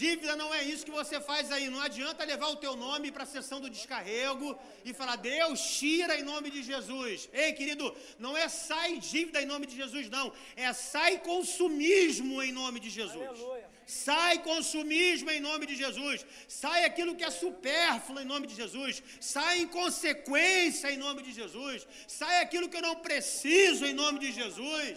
[0.00, 1.66] Dívida não é isso que você faz aí.
[1.74, 4.48] Não adianta levar o teu nome para a sessão do descarrego
[4.84, 7.28] e falar, Deus, tira em nome de Jesus.
[7.32, 7.86] Ei, querido,
[8.18, 10.26] não é sai dívida em nome de Jesus, não.
[10.56, 13.28] É sai consumismo em nome de Jesus.
[13.28, 13.61] Aleluia.
[13.92, 16.18] Sai consumismo em nome de Jesus.
[16.60, 19.02] Sai aquilo que é supérfluo em nome de Jesus.
[19.20, 21.86] Sai inconsequência em nome de Jesus.
[22.18, 24.94] Sai aquilo que eu não preciso em nome de Jesus.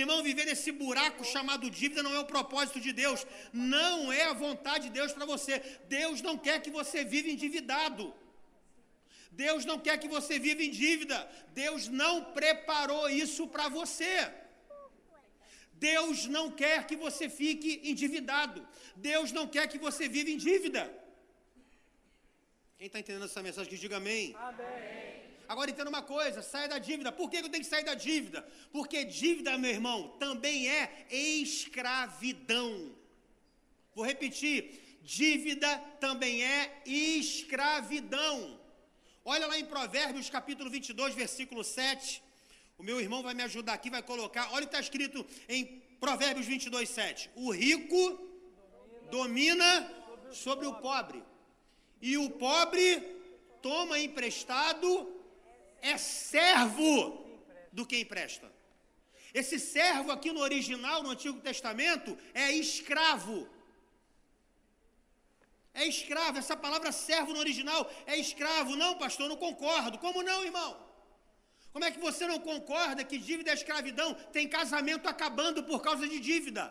[0.00, 3.26] Irmão, viver nesse buraco chamado dívida não é o propósito de Deus.
[3.52, 5.54] Não é a vontade de Deus para você.
[5.98, 8.06] Deus não quer que você viva endividado.
[9.44, 11.18] Deus não quer que você viva em dívida.
[11.64, 14.14] Deus não preparou isso para você.
[15.78, 18.66] Deus não quer que você fique endividado.
[18.96, 20.82] Deus não quer que você viva em dívida.
[22.78, 24.34] Quem está entendendo essa mensagem, que diga amém.
[24.38, 25.08] Amém.
[25.48, 27.10] Agora entenda uma coisa: saia da dívida.
[27.10, 28.46] Por que eu tenho que sair da dívida?
[28.70, 32.94] Porque dívida, meu irmão, também é escravidão.
[33.94, 38.60] Vou repetir: dívida também é escravidão.
[39.24, 42.22] Olha lá em Provérbios capítulo 22, versículo 7.
[42.78, 44.52] O meu irmão vai me ajudar aqui, vai colocar.
[44.52, 47.30] Olha o que está escrito em Provérbios 22, 7.
[47.34, 48.00] O rico
[49.10, 49.92] domina
[50.30, 51.22] sobre o pobre,
[52.00, 53.00] e o pobre
[53.60, 54.88] toma emprestado,
[55.82, 57.26] é servo
[57.72, 58.50] do que empresta.
[59.34, 63.48] Esse servo aqui no original, no Antigo Testamento, é escravo.
[65.74, 66.38] É escravo.
[66.38, 68.76] Essa palavra servo no original é escravo.
[68.76, 69.98] Não, pastor, não concordo.
[69.98, 70.87] Como não, irmão?
[71.72, 74.14] Como é que você não concorda que dívida é escravidão?
[74.36, 76.64] Tem casamento acabando por causa de dívida.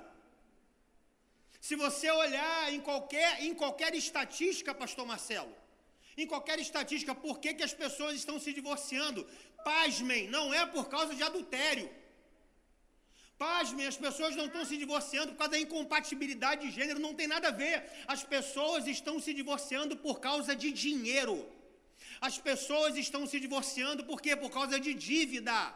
[1.67, 5.53] Se você olhar em qualquer, em qualquer estatística, pastor Marcelo,
[6.17, 9.27] em qualquer estatística, por que, que as pessoas estão se divorciando?
[9.63, 11.89] Pasmem, não é por causa de adultério.
[13.37, 17.27] Pasmem, as pessoas não estão se divorciando por causa da incompatibilidade de gênero, não tem
[17.27, 17.85] nada a ver.
[18.07, 21.37] As pessoas estão se divorciando por causa de dinheiro.
[22.19, 24.35] As pessoas estão se divorciando por quê?
[24.35, 25.73] Por causa de dívida.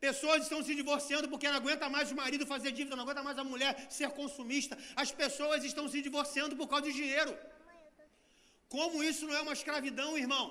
[0.00, 3.38] Pessoas estão se divorciando porque não aguenta mais o marido fazer dívida, não aguenta mais
[3.38, 4.76] a mulher ser consumista.
[4.94, 7.36] As pessoas estão se divorciando por causa de dinheiro.
[8.68, 10.44] Como isso não é uma escravidão, irmão?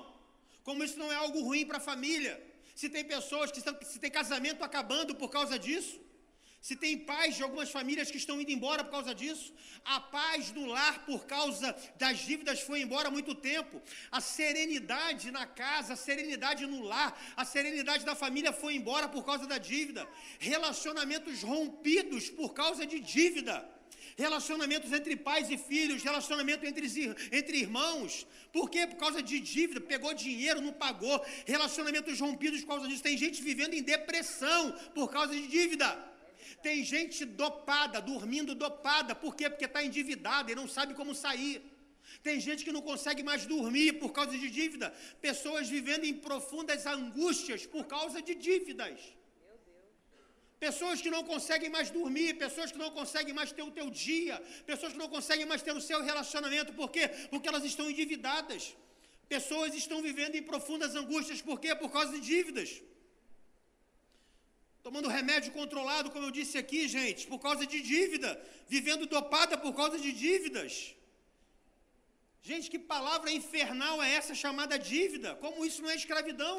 [0.64, 2.34] Como isso não é algo ruim para a família?
[2.74, 6.00] Se tem pessoas que estão, se tem casamento acabando por causa disso,
[6.66, 9.52] se tem pais de algumas famílias que estão indo embora por causa disso,
[9.84, 15.30] a paz no lar por causa das dívidas foi embora há muito tempo, a serenidade
[15.30, 19.58] na casa, a serenidade no lar, a serenidade da família foi embora por causa da
[19.58, 23.56] dívida, relacionamentos rompidos por causa de dívida.
[24.16, 26.86] Relacionamentos entre pais e filhos, relacionamento entre,
[27.32, 28.26] entre irmãos.
[28.52, 28.86] Por quê?
[28.86, 31.20] Por causa de dívida, pegou dinheiro, não pagou.
[31.44, 33.02] Relacionamentos rompidos por causa disso.
[33.02, 36.13] Tem gente vivendo em depressão por causa de dívida.
[36.62, 39.14] Tem gente dopada, dormindo dopada.
[39.14, 39.48] Por quê?
[39.48, 41.62] Porque está endividada e não sabe como sair.
[42.22, 44.92] Tem gente que não consegue mais dormir por causa de dívida.
[45.20, 48.98] Pessoas vivendo em profundas angústias por causa de dívidas.
[50.60, 54.42] Pessoas que não conseguem mais dormir, pessoas que não conseguem mais ter o teu dia,
[54.64, 57.08] pessoas que não conseguem mais ter o seu relacionamento, por quê?
[57.30, 58.74] Porque elas estão endividadas.
[59.28, 61.74] Pessoas estão vivendo em profundas angústias, por quê?
[61.74, 62.82] Por causa de dívidas
[64.86, 68.30] tomando remédio controlado, como eu disse aqui, gente, por causa de dívida,
[68.74, 70.72] vivendo dopada por causa de dívidas.
[72.48, 75.30] Gente, que palavra infernal é essa chamada dívida?
[75.44, 76.56] Como isso não é escravidão?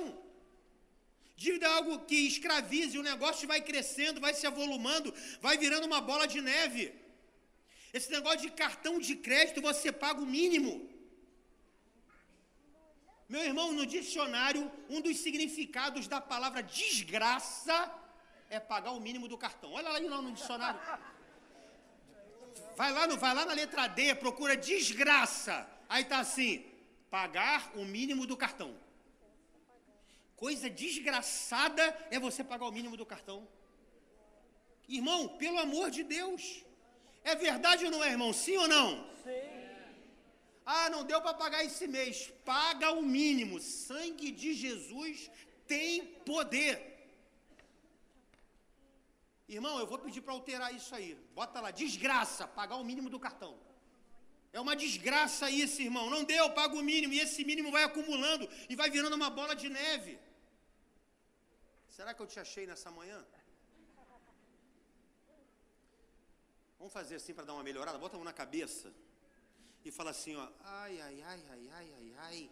[1.43, 5.13] Dívida é algo que escraviza e o negócio vai crescendo, vai se avolumando,
[5.45, 6.83] vai virando uma bola de neve.
[7.97, 10.73] Esse negócio de cartão de crédito você paga o mínimo.
[13.33, 17.77] Meu irmão, no dicionário, um dos significados da palavra desgraça
[18.55, 19.73] é pagar o mínimo do cartão.
[19.73, 20.79] Olha lá, lá no dicionário.
[22.75, 25.69] Vai lá, no, vai lá na letra D, procura desgraça.
[25.87, 26.65] Aí tá assim:
[27.09, 28.75] pagar o mínimo do cartão.
[30.35, 33.47] Coisa desgraçada é você pagar o mínimo do cartão.
[34.87, 36.63] Irmão, pelo amor de Deus.
[37.23, 38.31] É verdade ou não é, irmão?
[38.33, 39.09] Sim ou não?
[39.23, 39.55] Sim.
[40.65, 42.31] Ah, não deu para pagar esse mês.
[42.43, 43.59] Paga o mínimo.
[43.59, 45.29] Sangue de Jesus
[45.67, 46.94] tem poder.
[49.47, 51.13] Irmão, eu vou pedir para alterar isso aí.
[51.35, 53.57] Bota lá, desgraça, pagar o mínimo do cartão.
[54.51, 56.09] É uma desgraça isso, irmão.
[56.09, 57.13] Não deu, paga o mínimo.
[57.13, 60.17] E esse mínimo vai acumulando e vai virando uma bola de neve.
[61.89, 63.23] Será que eu te achei nessa manhã?
[66.79, 67.97] Vamos fazer assim para dar uma melhorada?
[67.97, 68.93] Bota a mão na cabeça
[69.83, 70.47] e fala assim, ó.
[70.63, 72.49] Ai, ai, ai, ai, ai, ai, ai.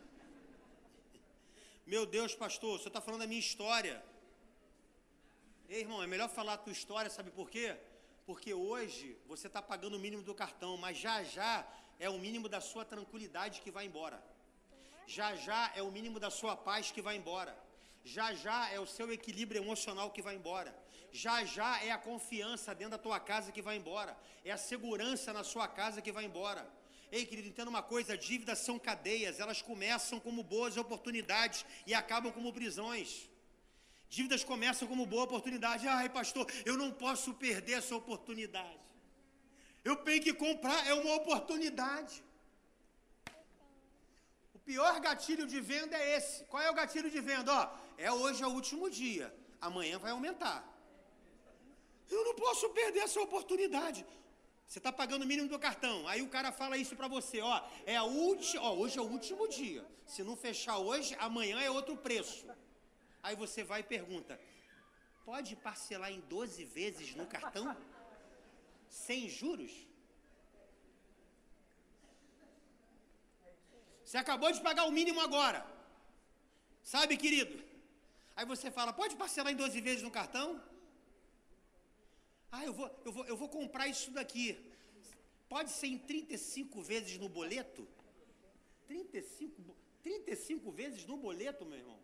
[1.86, 4.04] Meu Deus, pastor, você está falando da minha história.
[5.70, 7.76] Ei, irmão, é melhor falar a tua história, sabe por quê?
[8.26, 11.66] Porque hoje você está pagando o mínimo do cartão, mas já já
[12.00, 14.24] é o mínimo da sua tranquilidade que vai embora.
[15.08, 17.58] Já já é o mínimo da sua paz que vai embora.
[18.04, 20.74] Já já é o seu equilíbrio emocional que vai embora.
[21.12, 24.18] Já já é a confiança dentro da tua casa que vai embora.
[24.44, 26.70] É a segurança na sua casa que vai embora.
[27.12, 32.32] Ei, querido, entenda uma coisa: dívidas são cadeias, elas começam como boas oportunidades e acabam
[32.32, 33.30] como prisões.
[34.16, 35.88] Dívidas começam como boa oportunidade.
[35.88, 38.84] Ai, pastor, eu não posso perder essa oportunidade.
[39.90, 42.16] Eu tenho que comprar, é uma oportunidade.
[44.54, 46.44] O pior gatilho de venda é esse.
[46.52, 47.52] Qual é o gatilho de venda?
[47.60, 47.64] Ó,
[47.98, 49.28] é hoje é o último dia.
[49.60, 50.60] Amanhã vai aumentar.
[52.16, 54.06] Eu não posso perder essa oportunidade.
[54.68, 56.08] Você está pagando o mínimo do cartão.
[56.08, 59.12] Aí o cara fala isso para você, ó, é a última, ó, hoje é o
[59.18, 59.84] último dia.
[60.06, 62.46] Se não fechar hoje, amanhã é outro preço.
[63.24, 64.40] Aí você vai e pergunta:
[65.30, 67.66] pode parcelar em 12 vezes no cartão?
[68.90, 69.74] Sem juros?
[74.04, 75.60] Você acabou de pagar o mínimo agora.
[76.84, 77.56] Sabe, querido?
[78.36, 80.62] Aí você fala: pode parcelar em 12 vezes no cartão?
[82.52, 84.46] Ah, eu vou, eu vou, eu vou comprar isso daqui.
[85.48, 87.88] Pode ser em 35 vezes no boleto?
[88.88, 92.03] 35, 35 vezes no boleto, meu irmão?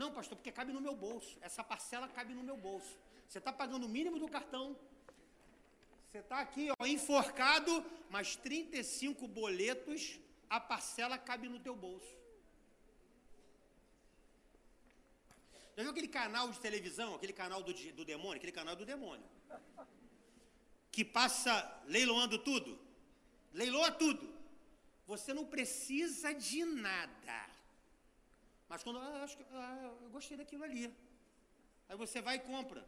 [0.00, 1.36] Não, pastor, porque cabe no meu bolso.
[1.40, 2.96] Essa parcela cabe no meu bolso.
[3.28, 4.76] Você está pagando o mínimo do cartão.
[6.06, 7.72] Você está aqui, ó, enforcado,
[8.08, 12.16] mas 35 boletos, a parcela cabe no teu bolso.
[15.76, 18.36] Já viu aquele canal de televisão, aquele canal do, do demônio?
[18.36, 19.26] Aquele canal do demônio.
[20.92, 21.52] Que passa
[21.86, 22.78] leiloando tudo.
[23.52, 24.32] Leiloa tudo.
[25.06, 27.57] Você não precisa de nada.
[28.68, 30.94] Mas quando, ah, acho que, ah, eu gostei daquilo ali.
[31.88, 32.84] Aí você vai e compra.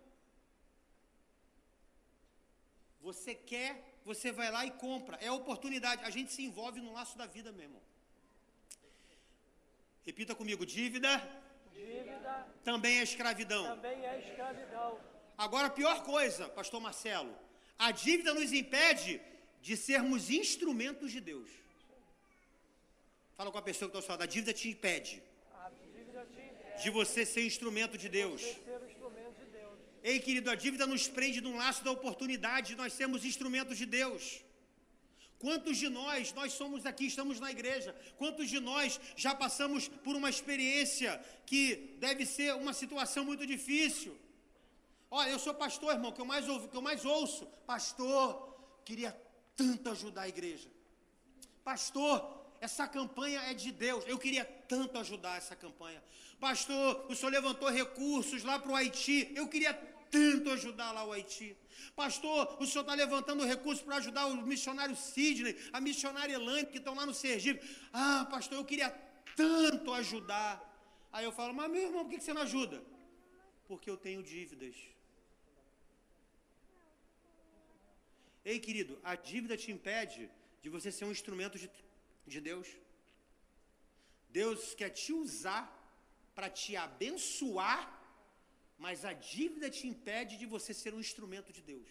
[3.00, 5.16] Você quer, você vai lá e compra.
[5.16, 6.04] É oportunidade.
[6.04, 7.82] A gente se envolve no laço da vida, meu irmão.
[10.04, 11.12] Repita comigo: dívida,
[11.72, 13.64] Dívida também é escravidão.
[13.64, 15.00] também é escravidão.
[15.36, 17.34] Agora, a pior coisa, Pastor Marcelo,
[17.78, 19.20] a dívida nos impede
[19.62, 21.50] de sermos instrumentos de Deus.
[23.36, 25.22] Fala com a pessoa que está ao seu lado, a dívida te impede
[25.54, 28.42] A dívida te impede de você ser instrumento de Deus.
[30.02, 33.84] Ei, querido, a dívida nos prende num laço da oportunidade de nós sermos instrumentos de
[33.84, 34.42] Deus.
[35.38, 40.14] Quantos de nós, nós somos aqui, estamos na igreja, quantos de nós já passamos por
[40.14, 44.16] uma experiência que deve ser uma situação muito difícil?
[45.10, 47.46] Olha, eu sou pastor, irmão, que eu mais ouvo, que eu mais ouço.
[47.66, 48.54] Pastor,
[48.84, 49.18] queria
[49.56, 50.68] tanto ajudar a igreja.
[51.64, 54.04] Pastor, essa campanha é de Deus.
[54.06, 56.02] Eu queria tanto ajudar essa campanha.
[56.38, 59.32] Pastor, o senhor levantou recursos lá para o Haiti.
[59.34, 59.72] Eu queria
[60.10, 61.56] tanto ajudar lá o Haiti.
[61.96, 66.78] Pastor, o senhor está levantando recursos para ajudar o missionário Sidney, a missionária Elaine, que
[66.78, 67.66] estão lá no Sergipe.
[67.92, 68.90] Ah, pastor, eu queria
[69.34, 70.52] tanto ajudar.
[71.12, 72.82] Aí eu falo, mas meu irmão, por que você não ajuda?
[73.66, 74.76] Porque eu tenho dívidas.
[78.44, 80.30] Ei, querido, a dívida te impede
[80.62, 81.70] de você ser um instrumento de,
[82.26, 82.68] de Deus.
[84.30, 85.64] Deus quer te usar
[86.34, 87.80] para te abençoar,
[88.78, 91.88] mas a dívida te impede de você ser um instrumento de Deus.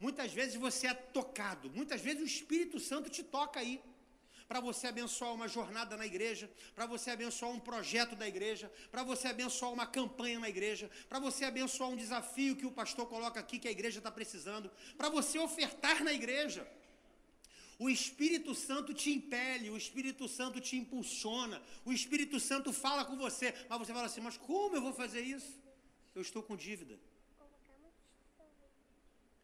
[0.00, 3.80] Muitas vezes você é tocado, muitas vezes o Espírito Santo te toca aí,
[4.48, 9.02] para você abençoar uma jornada na igreja, para você abençoar um projeto da igreja, para
[9.02, 13.40] você abençoar uma campanha na igreja, para você abençoar um desafio que o pastor coloca
[13.40, 16.66] aqui que a igreja está precisando, para você ofertar na igreja.
[17.82, 23.16] O Espírito Santo te impele, o Espírito Santo te impulsiona, o Espírito Santo fala com
[23.16, 25.60] você, mas você fala assim: mas como eu vou fazer isso?
[26.14, 26.96] Eu estou com dívida.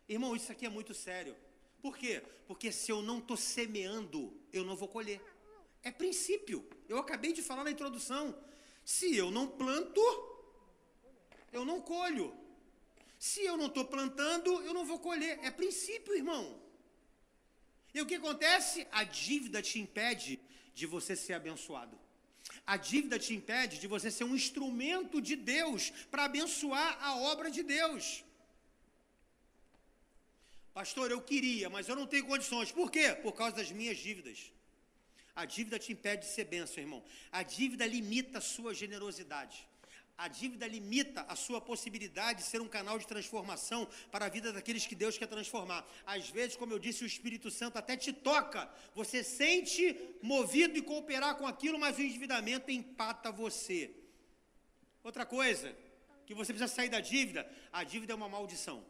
[0.08, 1.34] Irmão, isso aqui é muito sério.
[1.82, 2.22] Por quê?
[2.46, 5.20] Porque se eu não estou semeando, eu não vou colher.
[5.82, 6.64] É princípio.
[6.88, 8.38] Eu acabei de falar na introdução.
[8.84, 10.00] Se eu não planto,
[11.52, 12.32] eu não colho.
[13.18, 15.40] Se eu não estou plantando, eu não vou colher.
[15.42, 16.67] É princípio, irmão.
[17.98, 18.86] E o que acontece?
[18.92, 20.38] A dívida te impede
[20.72, 21.98] de você ser abençoado.
[22.64, 27.50] A dívida te impede de você ser um instrumento de Deus para abençoar a obra
[27.50, 28.24] de Deus.
[30.72, 32.70] Pastor, eu queria, mas eu não tenho condições.
[32.70, 33.16] Por quê?
[33.16, 34.52] Por causa das minhas dívidas.
[35.34, 37.02] A dívida te impede de ser bênção, irmão.
[37.32, 39.67] A dívida limita a sua generosidade.
[40.18, 44.52] A dívida limita a sua possibilidade de ser um canal de transformação para a vida
[44.52, 45.86] daqueles que Deus quer transformar.
[46.04, 48.68] Às vezes, como eu disse, o Espírito Santo até te toca.
[48.96, 53.94] Você sente movido e cooperar com aquilo, mas o endividamento empata você.
[55.04, 55.72] Outra coisa,
[56.26, 58.84] que você precisa sair da dívida, a dívida é uma maldição.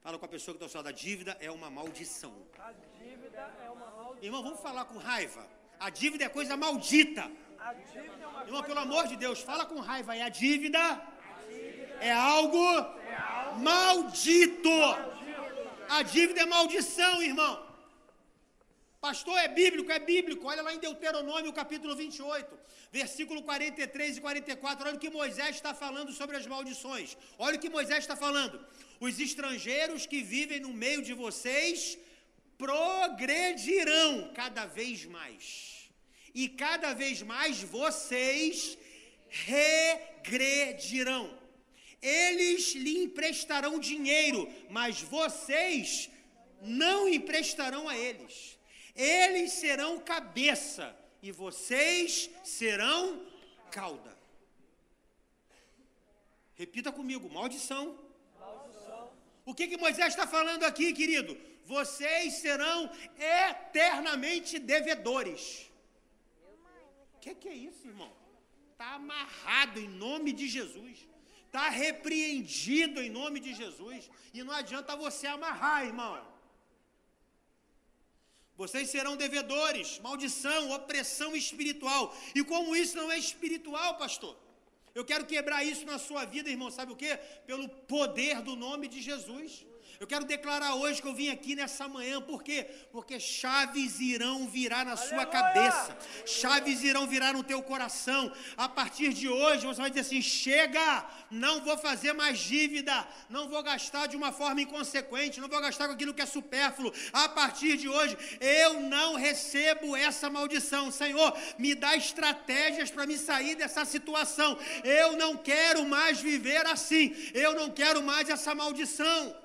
[0.00, 2.34] Fala com a pessoa que está ao seu lado, a dívida é uma maldição.
[2.58, 4.24] A dívida é uma maldição.
[4.24, 5.46] Irmão, vamos falar com raiva.
[5.78, 7.30] A dívida é coisa maldita.
[8.46, 10.22] Irmão, pelo amor de Deus, fala com raiva aí.
[10.22, 10.82] A dívida
[12.00, 12.64] é algo
[13.68, 14.78] maldito.
[15.88, 17.54] A dívida é maldição, irmão.
[19.00, 20.46] Pastor, é bíblico, é bíblico.
[20.46, 22.58] Olha lá em Deuteronômio, capítulo 28,
[22.90, 24.86] versículo 43 e 44.
[24.86, 27.16] Olha o que Moisés está falando sobre as maldições.
[27.38, 28.58] Olha o que Moisés está falando.
[29.00, 31.98] Os estrangeiros que vivem no meio de vocês
[32.58, 35.73] progredirão cada vez mais.
[36.34, 38.76] E cada vez mais vocês
[39.28, 41.38] regredirão.
[42.02, 46.10] Eles lhe emprestarão dinheiro, mas vocês
[46.60, 48.58] não emprestarão a eles.
[48.94, 53.24] Eles serão cabeça e vocês serão
[53.70, 54.14] cauda.
[56.54, 57.98] Repita comigo: maldição.
[59.46, 61.36] O que, que Moisés está falando aqui, querido?
[61.64, 65.70] Vocês serão eternamente devedores.
[67.24, 68.12] Que, que é isso, irmão?
[68.72, 70.96] Está amarrado em nome de Jesus.
[71.46, 74.10] Está repreendido em nome de Jesus.
[74.34, 76.12] E não adianta você amarrar, irmão.
[78.62, 82.02] Vocês serão devedores, maldição, opressão espiritual.
[82.38, 84.36] E como isso não é espiritual, pastor?
[84.98, 86.70] Eu quero quebrar isso na sua vida, irmão.
[86.78, 87.16] Sabe o quê?
[87.46, 89.64] Pelo poder do nome de Jesus.
[90.00, 92.66] Eu quero declarar hoje que eu vim aqui nessa manhã, por quê?
[92.90, 95.26] Porque chaves irão virar na sua Aleluia!
[95.26, 98.32] cabeça, chaves irão virar no teu coração.
[98.56, 103.48] A partir de hoje você vai dizer assim: chega, não vou fazer mais dívida, não
[103.48, 106.92] vou gastar de uma forma inconsequente, não vou gastar com aquilo que é supérfluo.
[107.12, 110.90] A partir de hoje eu não recebo essa maldição.
[110.90, 114.58] Senhor, me dá estratégias para me sair dessa situação.
[114.82, 119.43] Eu não quero mais viver assim, eu não quero mais essa maldição.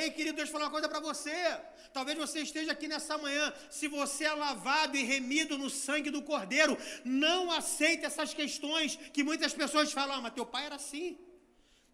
[0.00, 1.36] Ei, querido, deixa eu falar uma coisa para você.
[1.92, 3.52] Talvez você esteja aqui nessa manhã.
[3.70, 9.22] Se você é lavado e remido no sangue do Cordeiro, não aceite essas questões que
[9.22, 10.16] muitas pessoas falam.
[10.16, 11.16] Ah, mas teu pai era assim.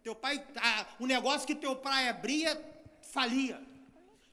[0.03, 2.59] Teu pai, ah, o negócio que teu pai abria,
[3.03, 3.61] falia.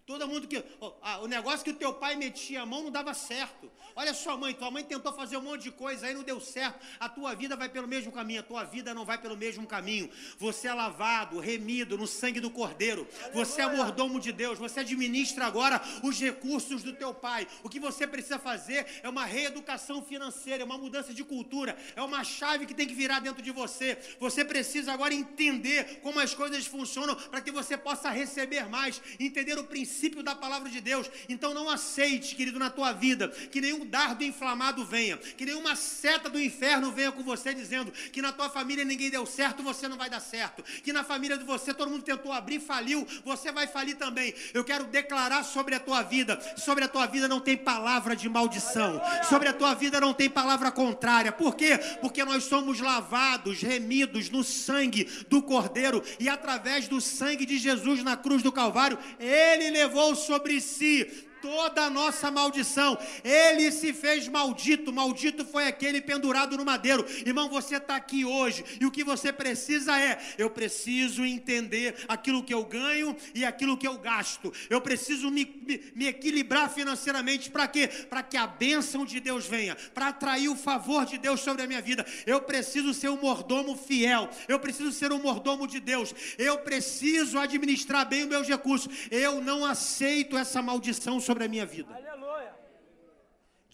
[0.08, 0.64] Todo mundo que.
[1.02, 3.70] ah, o negócio que o teu pai metia a mão não dava certo.
[3.94, 6.80] Olha sua mãe, tua mãe tentou fazer um monte de coisa, aí não deu certo.
[6.98, 10.10] A tua vida vai pelo mesmo caminho, a tua vida não vai pelo mesmo caminho.
[10.38, 13.06] Você é lavado, remido no sangue do Cordeiro.
[13.34, 14.58] Você é mordomo de Deus.
[14.58, 17.46] Você administra agora os recursos do teu pai.
[17.62, 22.02] O que você precisa fazer é uma reeducação financeira, é uma mudança de cultura, é
[22.02, 23.98] uma chave que tem que virar dentro de você.
[24.22, 29.60] Você precisa agora entender como as coisas funcionam para que você possa receber mais, entender
[29.60, 31.10] o princípio da palavra de Deus.
[31.28, 36.30] Então não aceite, querido, na tua vida, que nenhum dardo inflamado venha, que nenhuma seta
[36.30, 39.98] do inferno venha com você dizendo que na tua família ninguém deu certo, você não
[39.98, 43.68] vai dar certo, que na família de você todo mundo tentou abrir, faliu, você vai
[43.68, 44.34] falir também.
[44.54, 48.30] Eu quero declarar sobre a tua vida, sobre a tua vida não tem palavra de
[48.30, 51.32] maldição, sobre a tua vida não tem palavra contrária.
[51.32, 51.78] Por quê?
[52.02, 58.04] Porque nós somos lavados, remidos no sangue do Cordeiro e através do sangue de Jesus
[58.04, 62.98] na cruz do Calvário, ele levou sobre si toda a nossa maldição.
[63.24, 67.06] Ele se fez maldito, maldito foi aquele pendurado no madeiro.
[67.26, 72.44] Irmão, você está aqui hoje e o que você precisa é: eu preciso entender aquilo
[72.44, 74.52] que eu ganho e aquilo que eu gasto.
[74.70, 77.88] Eu preciso me, me, me equilibrar financeiramente para quê?
[77.88, 81.68] Para que a bênção de Deus venha, para atrair o favor de Deus sobre a
[81.68, 82.06] minha vida.
[82.26, 87.40] Eu preciso ser um mordomo fiel, eu preciso ser um mordomo de Deus, eu preciso
[87.40, 88.92] administrar bem os meus recursos.
[89.12, 91.92] Eu não aceito essa maldição sobre a minha vida.
[92.02, 92.54] Aleluia.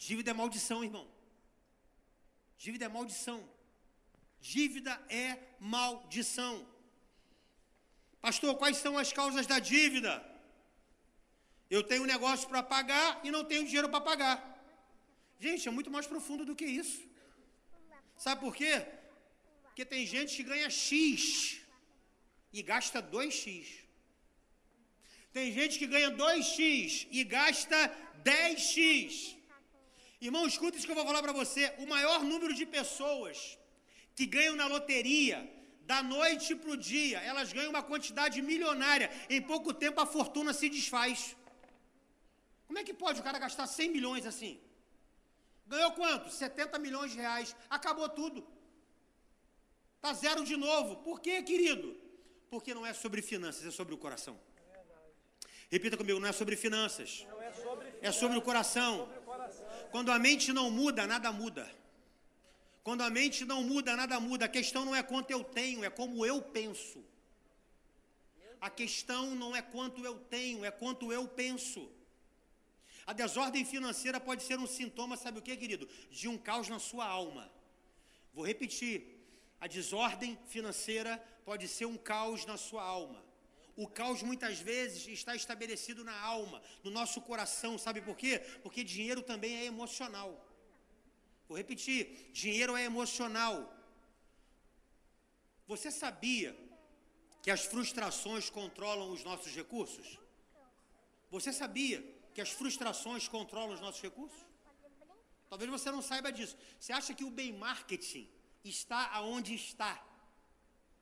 [0.05, 1.05] Dívida é maldição, irmão.
[2.63, 3.39] Dívida é maldição.
[4.53, 4.93] Dívida
[5.25, 5.27] é
[5.75, 6.53] maldição.
[8.25, 10.13] Pastor, quais são as causas da dívida?
[11.75, 14.37] Eu tenho um negócio para pagar e não tenho dinheiro para pagar.
[15.45, 17.01] Gente, é muito mais profundo do que isso.
[18.25, 18.73] Sabe por quê?
[19.63, 21.61] Porque tem gente que ganha X
[22.57, 23.83] e gasta 2X.
[25.38, 27.77] Tem gente que ganha 2x e gasta
[28.23, 29.36] 10x.
[30.21, 31.63] Irmão, escuta isso que eu vou falar para você.
[31.84, 33.57] O maior número de pessoas
[34.15, 35.38] que ganham na loteria,
[35.91, 39.09] da noite para o dia, elas ganham uma quantidade milionária.
[39.29, 41.36] Em pouco tempo a fortuna se desfaz.
[42.67, 44.53] Como é que pode o cara gastar 100 milhões assim?
[45.65, 46.29] Ganhou quanto?
[46.29, 47.55] 70 milhões de reais.
[47.69, 48.45] Acabou tudo.
[49.99, 50.97] Tá zero de novo.
[50.97, 51.97] Por quê, querido?
[52.49, 54.39] Porque não é sobre finanças, é sobre o coração.
[55.74, 58.99] Repita comigo, não é sobre finanças, é sobre é coração.
[58.99, 59.89] sobre o coração.
[59.89, 61.67] Quando a mente não muda, nada muda.
[62.84, 64.45] Quando a mente não muda, nada muda.
[64.45, 67.03] A questão não é quanto eu tenho, é como eu penso.
[68.61, 71.89] A questão não é quanto eu tenho, é quanto eu penso.
[73.07, 75.89] A desordem financeira pode ser um sintoma, sabe o que, querido?
[76.11, 77.51] De um caos na sua alma.
[78.32, 79.26] Vou repetir.
[79.59, 83.32] A desordem financeira pode ser um caos na sua alma.
[83.76, 88.39] O caos muitas vezes está estabelecido na alma, no nosso coração, sabe por quê?
[88.61, 90.30] Porque dinheiro também é emocional.
[91.47, 93.74] Vou repetir: dinheiro é emocional.
[95.67, 96.55] Você sabia
[97.41, 100.19] que as frustrações controlam os nossos recursos?
[101.32, 101.99] Você sabia
[102.34, 104.45] que as frustrações controlam os nossos recursos?
[105.49, 106.55] Talvez você não saiba disso.
[106.80, 108.30] Você acha que o bem marketing
[108.63, 109.93] está aonde está?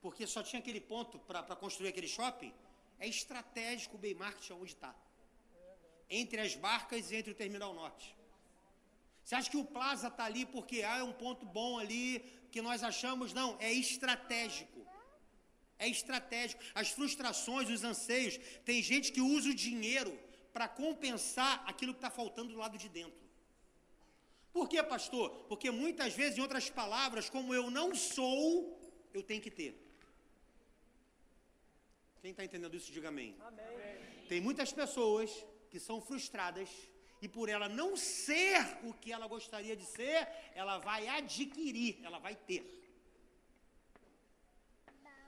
[0.02, 2.54] Porque só tinha aquele ponto para construir aquele shopping?
[3.00, 4.96] É estratégico o bem marketing aonde está.
[6.10, 8.16] Entre as barcas e entre o terminal norte.
[9.24, 12.20] Você acha que o Plaza está ali porque ah, é um ponto bom ali
[12.52, 13.34] que nós achamos?
[13.34, 14.86] Não, é estratégico.
[15.78, 16.62] É estratégico.
[16.76, 18.38] As frustrações, os anseios.
[18.66, 20.18] Tem gente que usa o dinheiro
[20.52, 23.22] para compensar aquilo que está faltando do lado de dentro.
[24.52, 25.30] Por quê, pastor?
[25.48, 28.80] Porque muitas vezes, em outras palavras, como eu não sou,
[29.14, 29.91] eu tenho que ter.
[32.22, 33.36] Quem está entendendo isso, diga amém.
[33.40, 34.26] Amém.
[34.30, 35.30] Tem muitas pessoas
[35.72, 36.70] que são frustradas
[37.22, 42.20] e por ela não ser o que ela gostaria de ser, ela vai adquirir, ela
[42.20, 42.64] vai ter.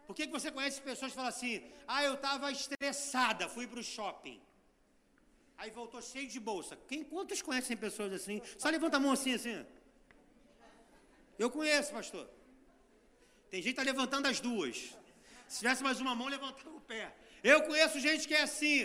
[0.06, 3.80] Por que, que você conhece pessoas que falam assim: ah, eu estava estressada, fui para
[3.80, 4.40] o shopping.
[5.58, 6.76] Aí voltou cheio de bolsa.
[6.88, 8.42] Quem, quantos conhecem pessoas assim?
[8.58, 9.66] Só levanta a mão assim, assim.
[11.40, 12.30] Eu conheço, pastor.
[13.50, 14.96] Tem gente que está levantando as duas.
[15.54, 17.16] Se tivesse mais uma mão, levantava o pé.
[17.44, 18.78] Eu conheço gente que é assim.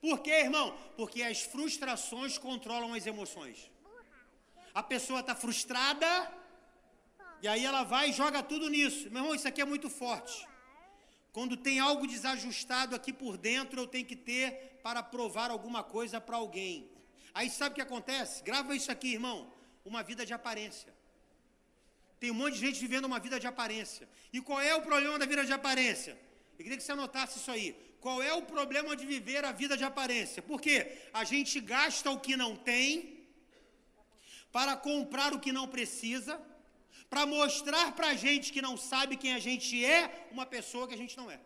[0.00, 0.66] Por quê, irmão?
[0.96, 3.68] Porque as frustrações controlam as emoções.
[4.72, 6.06] A pessoa está frustrada,
[7.42, 9.10] e aí ela vai e joga tudo nisso.
[9.10, 10.46] Meu irmão, isso aqui é muito forte.
[11.32, 16.20] Quando tem algo desajustado aqui por dentro, eu tenho que ter para provar alguma coisa
[16.20, 16.88] para alguém.
[17.34, 18.44] Aí sabe o que acontece?
[18.44, 19.52] Grava isso aqui, irmão.
[19.84, 20.95] Uma vida de aparência.
[22.20, 24.08] Tem um monte de gente vivendo uma vida de aparência.
[24.32, 26.12] E qual é o problema da vida de aparência?
[26.58, 27.68] Eu queria que você anotasse isso aí.
[28.00, 30.40] Qual é o problema de viver a vida de aparência?
[30.50, 30.74] Porque
[31.12, 32.90] a gente gasta o que não tem
[34.56, 36.34] para comprar o que não precisa,
[37.10, 40.94] para mostrar para a gente que não sabe quem a gente é, uma pessoa que
[40.94, 41.38] a gente não é.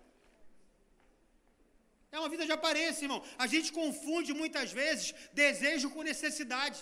[2.13, 3.23] É uma vida de aparência, irmão.
[3.39, 6.81] A gente confunde muitas vezes desejo com necessidade.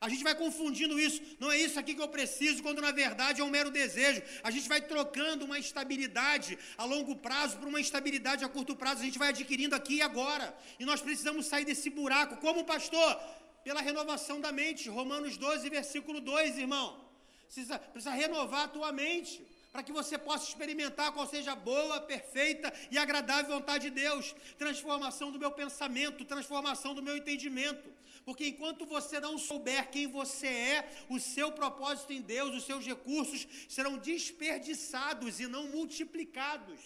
[0.00, 1.22] A gente vai confundindo isso.
[1.40, 4.22] Não é isso aqui que eu preciso, quando na verdade é um mero desejo.
[4.42, 9.00] A gente vai trocando uma estabilidade a longo prazo por uma estabilidade a curto prazo.
[9.00, 10.56] A gente vai adquirindo aqui e agora.
[10.78, 12.36] E nós precisamos sair desse buraco.
[12.36, 13.18] Como pastor?
[13.64, 14.88] Pela renovação da mente.
[14.88, 17.04] Romanos 12, versículo 2, irmão.
[17.46, 19.42] Precisa, precisa renovar a tua mente
[19.76, 24.34] para que você possa experimentar qual seja a boa, perfeita e agradável vontade de Deus.
[24.58, 27.86] Transformação do meu pensamento, transformação do meu entendimento.
[28.26, 32.84] Porque enquanto você não souber quem você é, o seu propósito em Deus, os seus
[32.84, 36.80] recursos serão desperdiçados e não multiplicados.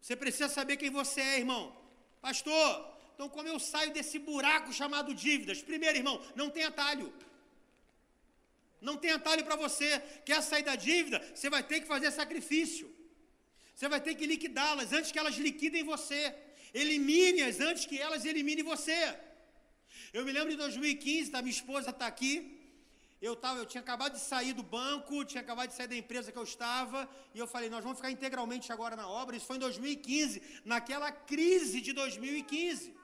[0.00, 1.64] Você precisa saber quem você é, irmão.
[2.20, 2.68] Pastor,
[3.14, 5.62] então como eu saio desse buraco chamado dívidas?
[5.62, 7.12] Primeiro, irmão, não tem atalho.
[8.80, 10.00] Não tem atalho para você.
[10.24, 11.24] Quer sair da dívida?
[11.32, 12.92] Você vai ter que fazer sacrifício.
[13.76, 16.34] Você vai ter que liquidá-las antes que elas liquidem você.
[16.82, 19.00] Elimine-as antes que elas eliminem você.
[20.16, 22.34] Eu me lembro de 2015, tá, minha esposa está aqui.
[23.28, 26.30] Eu, tava, eu tinha acabado de sair do banco, tinha acabado de sair da empresa
[26.30, 29.36] que eu estava, e eu falei, nós vamos ficar integralmente agora na obra.
[29.36, 32.94] Isso foi em 2015, naquela crise de 2015.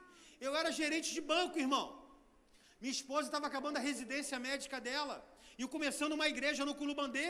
[0.46, 1.86] Eu era gerente de banco, irmão.
[2.80, 5.16] Minha esposa estava acabando a residência médica dela
[5.56, 7.28] e começando uma igreja no Culubandê.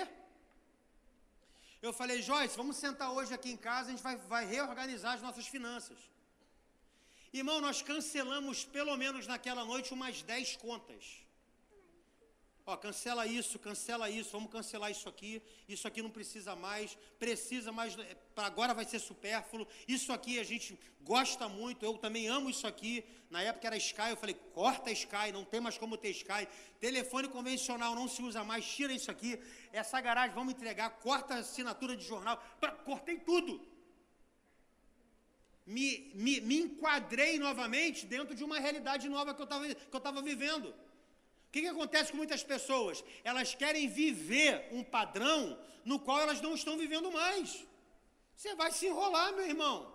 [1.87, 5.23] Eu falei, Joyce, vamos sentar hoje aqui em casa, a gente vai, vai reorganizar as
[5.23, 5.99] nossas finanças.
[7.33, 11.23] Irmão, nós cancelamos pelo menos naquela noite umas 10 contas.
[12.65, 17.73] Ó, cancela isso, cancela isso, vamos cancelar isso aqui, isso aqui não precisa mais, precisa
[17.73, 22.49] mais, é, agora vai ser supérfluo, isso aqui a gente gosta muito, eu também amo
[22.49, 26.11] isso aqui, na época era Sky, eu falei, corta Sky, não tem mais como ter
[26.11, 26.47] Sky,
[26.79, 29.41] telefone convencional não se usa mais, tira isso aqui,
[29.73, 32.41] essa garagem vamos entregar, corta a assinatura de jornal,
[32.85, 33.72] cortei tudo.
[35.65, 40.69] Me, me, me enquadrei novamente dentro de uma realidade nova que eu estava vivendo.
[40.69, 43.05] O que, que acontece com muitas pessoas?
[43.23, 47.65] Elas querem viver um padrão no qual elas não estão vivendo mais.
[48.37, 49.93] Você vai se enrolar, meu irmão.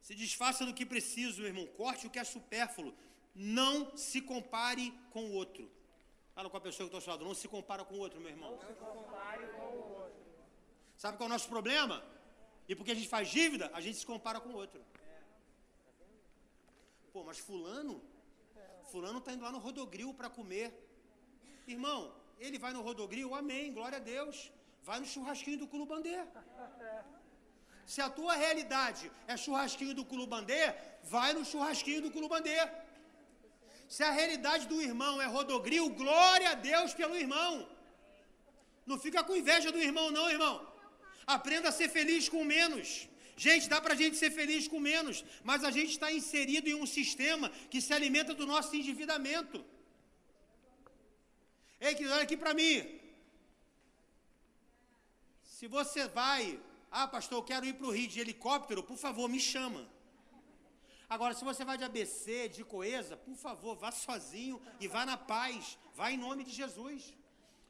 [0.00, 1.66] Se desfaça do que preciso, meu irmão.
[1.66, 2.94] Corte o que é supérfluo.
[3.34, 5.70] Não se compare com o outro.
[6.34, 7.24] Fala com a pessoa que está ao seu lado.
[7.24, 8.50] Não se compara com o outro, meu irmão.
[8.52, 10.22] Não se compare com o outro.
[10.96, 12.04] Sabe qual é o nosso problema?
[12.68, 14.80] E porque a gente faz dívida, a gente se compara com o outro.
[17.12, 18.02] Pô, mas fulano
[18.94, 20.68] fulano está indo lá no Rodogril para comer.
[21.74, 22.00] Irmão,
[22.38, 24.36] ele vai no Rodogril, amém, glória a Deus.
[24.88, 26.18] Vai no churrasquinho do Culubandê.
[27.92, 30.64] Se a tua realidade é churrasquinho do Culubandê,
[31.14, 32.58] vai no churrasquinho do Culubandê.
[33.94, 37.52] Se a realidade do irmão é Rodogril, glória a Deus pelo irmão.
[38.86, 40.54] Não fica com inveja do irmão, não, irmão.
[41.26, 43.08] Aprenda a ser feliz com menos.
[43.36, 46.74] Gente, dá para a gente ser feliz com menos, mas a gente está inserido em
[46.74, 49.64] um sistema que se alimenta do nosso endividamento.
[51.80, 53.00] Ei, querido, olha aqui para mim.
[55.42, 56.60] Se você vai,
[56.90, 59.88] ah, pastor, eu quero ir para o Rio de helicóptero, por favor, me chama.
[61.08, 65.16] Agora, se você vai de ABC, de Coesa, por favor, vá sozinho e vá na
[65.16, 67.12] paz, vá em nome de Jesus.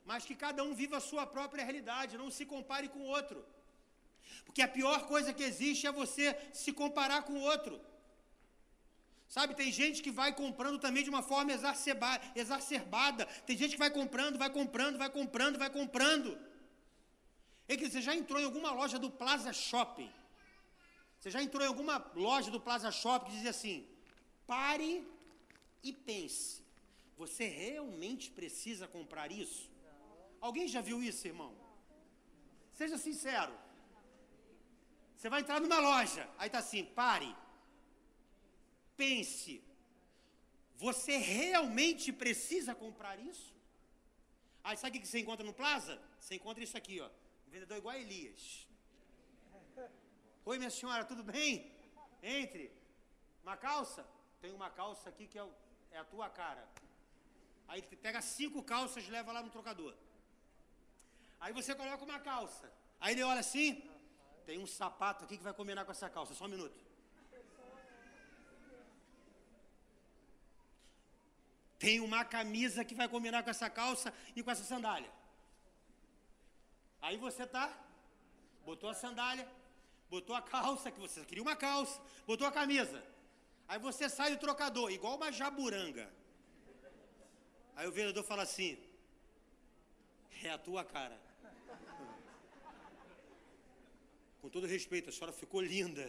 [0.04, 3.44] Mas que cada um viva a sua própria realidade, não se compare com o outro.
[4.44, 7.80] Porque a pior coisa que existe é você se comparar com o outro.
[9.34, 13.26] Sabe, tem gente que vai comprando também de uma forma exacerbada.
[13.46, 16.38] Tem gente que vai comprando, vai comprando, vai comprando, vai comprando.
[17.66, 20.12] É que você já entrou em alguma loja do Plaza Shopping?
[21.18, 23.88] Você já entrou em alguma loja do Plaza Shopping que dizia assim:
[24.46, 24.90] pare
[25.82, 26.62] e pense.
[27.16, 29.73] Você realmente precisa comprar isso?
[30.46, 31.52] Alguém já viu isso, irmão?
[32.78, 33.54] Seja sincero.
[35.16, 37.30] Você vai entrar numa loja, aí tá assim, pare.
[39.02, 39.54] Pense.
[40.84, 43.50] Você realmente precisa comprar isso?
[44.62, 45.94] Aí sabe o que você encontra no Plaza?
[46.20, 47.08] Você encontra isso aqui, ó.
[47.46, 48.42] Um vendedor igual a Elias.
[50.50, 51.52] Oi, minha senhora, tudo bem?
[52.22, 52.64] Entre.
[53.42, 54.02] Uma calça?
[54.42, 55.54] Tem uma calça aqui que é, o-
[55.90, 56.64] é a tua cara.
[57.66, 59.94] Aí pega cinco calças e leva lá no trocador.
[61.44, 62.66] Aí você coloca uma calça.
[62.98, 63.82] Aí ele olha assim,
[64.46, 66.32] tem um sapato aqui que vai combinar com essa calça.
[66.32, 66.78] Só um minuto.
[71.78, 75.10] Tem uma camisa que vai combinar com essa calça e com essa sandália.
[77.02, 77.66] Aí você tá,
[78.64, 79.46] botou a sandália,
[80.08, 83.04] botou a calça, que você queria uma calça, botou a camisa.
[83.68, 86.10] Aí você sai do trocador, igual uma jaburanga.
[87.76, 88.78] Aí o vendedor fala assim:
[90.42, 91.22] É a tua cara.
[94.44, 96.04] Com todo respeito, a senhora ficou linda.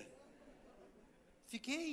[1.52, 1.88] Fiquei.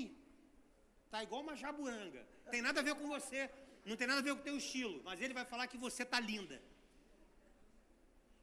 [1.09, 2.26] Tá igual uma jaburanga.
[2.51, 3.49] Tem nada a ver com você.
[3.84, 5.01] Não tem nada a ver com o teu estilo.
[5.05, 6.61] Mas ele vai falar que você tá linda.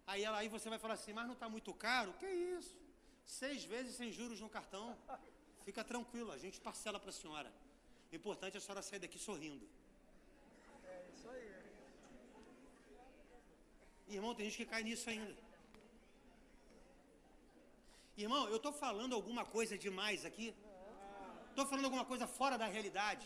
[0.07, 2.13] Aí, ela, aí você vai falar assim, mas não está muito caro?
[2.13, 2.73] Que isso?
[3.25, 4.97] Seis vezes sem juros no cartão.
[5.65, 7.51] Fica tranquilo, a gente parcela para a senhora.
[8.13, 9.67] O importante é a senhora sair daqui sorrindo.
[10.85, 11.53] É isso aí.
[14.07, 15.48] Irmão, tem gente que cai nisso ainda.
[18.23, 20.47] Irmão, eu estou falando alguma coisa demais aqui?
[21.51, 23.25] Estou falando alguma coisa fora da realidade?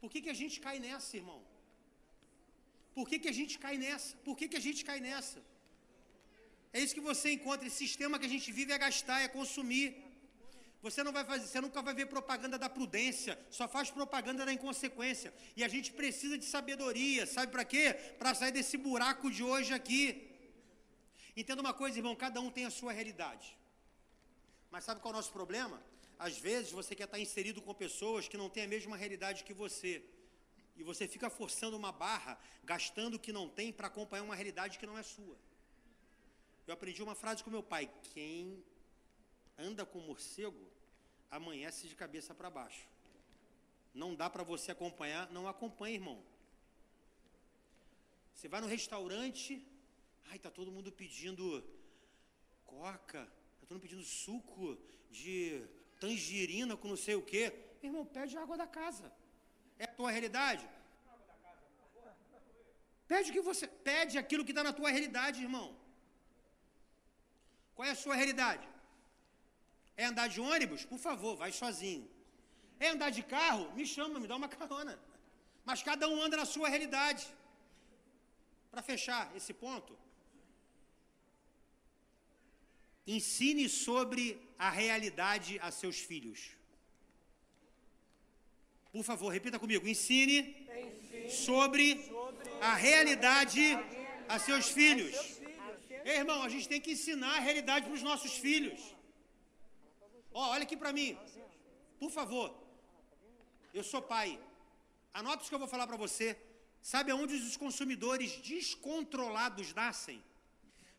[0.00, 1.40] Por que, que a gente cai nessa, irmão?
[2.96, 4.10] Por que, que a gente cai nessa?
[4.26, 5.40] Por que, que a gente cai nessa?
[6.74, 7.66] É isso que você encontra.
[7.66, 9.88] Esse sistema que a gente vive é gastar, é consumir.
[10.82, 14.52] Você não vai fazer, você nunca vai ver propaganda da prudência, só faz propaganda da
[14.52, 15.32] inconsequência.
[15.56, 17.94] E a gente precisa de sabedoria, sabe para quê?
[18.18, 20.33] Para sair desse buraco de hoje aqui.
[21.36, 23.56] Entenda uma coisa, irmão, cada um tem a sua realidade.
[24.70, 25.82] Mas sabe qual é o nosso problema?
[26.18, 29.52] Às vezes você quer estar inserido com pessoas que não têm a mesma realidade que
[29.52, 30.04] você.
[30.76, 34.78] E você fica forçando uma barra, gastando o que não tem para acompanhar uma realidade
[34.78, 35.36] que não é sua.
[36.66, 38.64] Eu aprendi uma frase com meu pai: quem
[39.58, 40.70] anda com morcego
[41.30, 42.86] amanhece de cabeça para baixo.
[43.92, 46.22] Não dá para você acompanhar, não acompanhe, irmão.
[48.34, 49.64] Você vai no restaurante,
[50.30, 51.44] ai, tá todo mundo pedindo
[52.64, 53.22] coca,
[53.60, 54.78] tá todo mundo pedindo suco
[55.10, 55.64] de
[56.00, 57.44] tangerina com não sei o quê.
[57.82, 59.06] Irmão, pede água da casa.
[59.78, 60.64] É a tua realidade?
[63.12, 65.68] Pede o que você pede aquilo que está na tua realidade, irmão.
[67.74, 68.66] Qual é a sua realidade?
[69.96, 70.84] É andar de ônibus?
[70.92, 72.08] Por favor, vai sozinho.
[72.84, 73.64] É andar de carro?
[73.76, 74.98] Me chama, me dá uma carona.
[75.64, 77.26] Mas cada um anda na sua realidade.
[78.70, 79.92] Para fechar esse ponto,
[83.06, 86.40] ensine sobre a realidade a seus filhos.
[88.92, 89.86] Por favor, repita comigo.
[89.88, 90.66] Ensine
[91.28, 92.10] sobre
[92.60, 93.78] a realidade
[94.28, 95.14] a seus filhos.
[96.04, 98.80] Ei, irmão, a gente tem que ensinar a realidade para os nossos filhos.
[100.32, 101.16] Ó, olha aqui para mim.
[101.98, 102.54] Por favor.
[103.72, 104.38] Eu sou pai.
[105.12, 106.36] Anota isso que eu vou falar para você.
[106.82, 110.22] Sabe aonde os consumidores descontrolados nascem?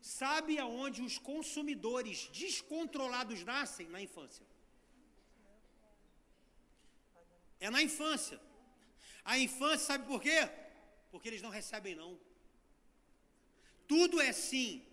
[0.06, 3.88] Sabe aonde os consumidores descontrolados nascem?
[3.88, 4.46] Na infância.
[7.60, 8.40] É na infância.
[9.32, 10.48] A infância, sabe por quê?
[11.10, 12.20] Porque eles não recebem não.
[13.88, 14.86] Tudo é sim.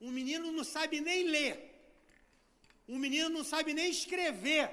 [0.00, 1.54] Um menino não sabe nem ler.
[2.88, 4.66] Um menino não sabe nem escrever.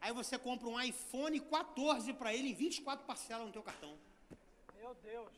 [0.00, 3.96] Aí você compra um iPhone 14 para ele em 24 parcelas no teu cartão.
[4.80, 5.32] Meu Deus.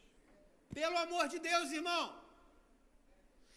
[0.73, 2.22] Pelo amor de Deus, irmão.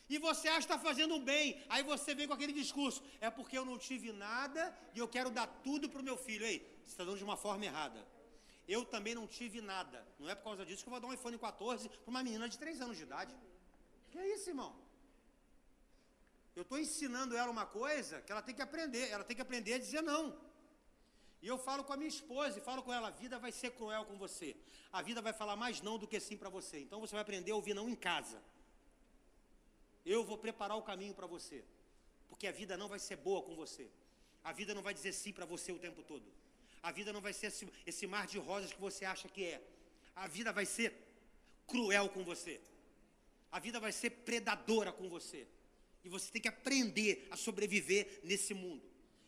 [0.07, 1.61] E você acha que está fazendo bem.
[1.67, 3.03] Aí você vem com aquele discurso.
[3.19, 6.45] É porque eu não tive nada e eu quero dar tudo para o meu filho.
[6.45, 8.05] Ei, você está dando de uma forma errada.
[8.67, 10.05] Eu também não tive nada.
[10.19, 12.47] Não é por causa disso que eu vou dar um iPhone 14 para uma menina
[12.47, 13.35] de 3 anos de idade.
[14.11, 14.75] Que é isso, irmão?
[16.55, 19.09] Eu estou ensinando ela uma coisa que ela tem que aprender.
[19.09, 20.37] Ela tem que aprender a dizer não.
[21.41, 23.71] E eu falo com a minha esposa e falo com ela: a vida vai ser
[23.71, 24.55] cruel com você.
[24.91, 26.79] A vida vai falar mais não do que sim para você.
[26.79, 28.41] Então você vai aprender a ouvir não em casa.
[30.05, 31.63] Eu vou preparar o caminho para você.
[32.29, 33.89] Porque a vida não vai ser boa com você.
[34.43, 36.25] A vida não vai dizer sim para você o tempo todo.
[36.83, 39.61] A vida não vai ser esse, esse mar de rosas que você acha que é.
[40.15, 40.93] A vida vai ser
[41.65, 42.61] cruel com você.
[43.51, 45.47] A vida vai ser predadora com você.
[46.03, 48.83] E você tem que aprender a sobreviver nesse mundo.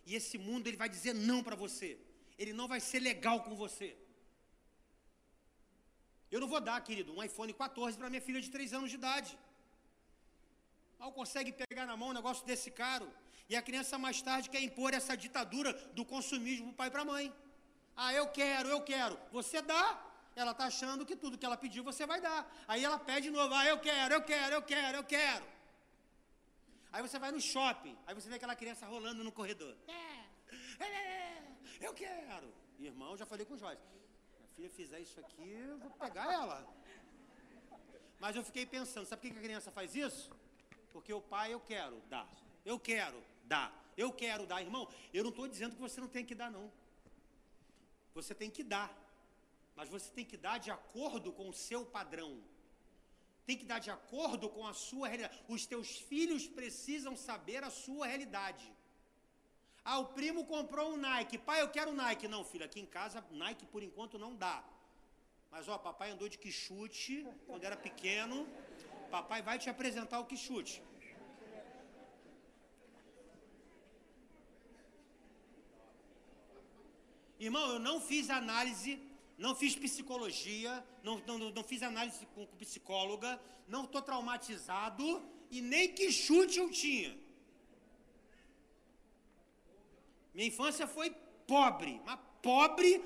[0.05, 1.97] E esse mundo ele vai dizer não para você.
[2.37, 3.97] Ele não vai ser legal com você.
[6.29, 8.97] Eu não vou dar, querido, um iPhone 14 para minha filha de 3 anos de
[8.97, 9.37] idade.
[10.99, 13.07] Mal consegue pegar na mão um negócio desse caro.
[13.49, 16.91] E a criança mais tarde quer impor essa ditadura do consumismo para o pai e
[16.91, 17.33] para a mãe.
[17.95, 19.17] Ah, eu quero, eu quero.
[19.31, 19.83] Você dá,
[20.35, 22.41] ela está achando que tudo que ela pediu você vai dar.
[22.67, 25.45] Aí ela pede de novo, ah, eu quero, eu quero, eu quero, eu quero.
[26.91, 29.75] Aí você vai no shopping, aí você vê aquela criança rolando no corredor.
[29.87, 31.43] É, é, é,
[31.81, 32.53] eu quero.
[32.79, 33.81] Irmão, já falei com o Joyce.
[34.37, 36.57] Minha filha fizer isso aqui, eu vou pegar ela.
[38.19, 40.31] Mas eu fiquei pensando, sabe por que a criança faz isso?
[40.97, 42.27] Porque o pai, eu quero dar.
[42.71, 43.19] Eu quero
[43.51, 43.69] dar.
[44.03, 44.83] Eu quero dar, irmão.
[45.13, 46.65] Eu não estou dizendo que você não tem que dar, não.
[48.15, 48.89] Você tem que dar.
[49.75, 52.31] Mas você tem que dar de acordo com o seu padrão.
[53.45, 55.39] Tem que dar de acordo com a sua realidade.
[55.47, 58.65] Os teus filhos precisam saber a sua realidade.
[59.85, 61.37] Ah, o primo comprou um Nike.
[61.37, 62.27] Pai, eu quero Nike.
[62.27, 64.57] Não, filho, aqui em casa Nike por enquanto não dá.
[65.51, 68.47] Mas ó, papai andou de quichute quando era pequeno.
[69.15, 70.81] Papai vai te apresentar o quichute.
[77.39, 78.99] Irmão, eu não fiz análise,
[79.37, 85.61] não fiz psicologia, não, não, não fiz análise com, com psicóloga, não estou traumatizado e
[85.61, 87.15] nem que chute eu tinha.
[90.33, 91.11] Minha infância foi
[91.45, 92.99] pobre, mas pobre,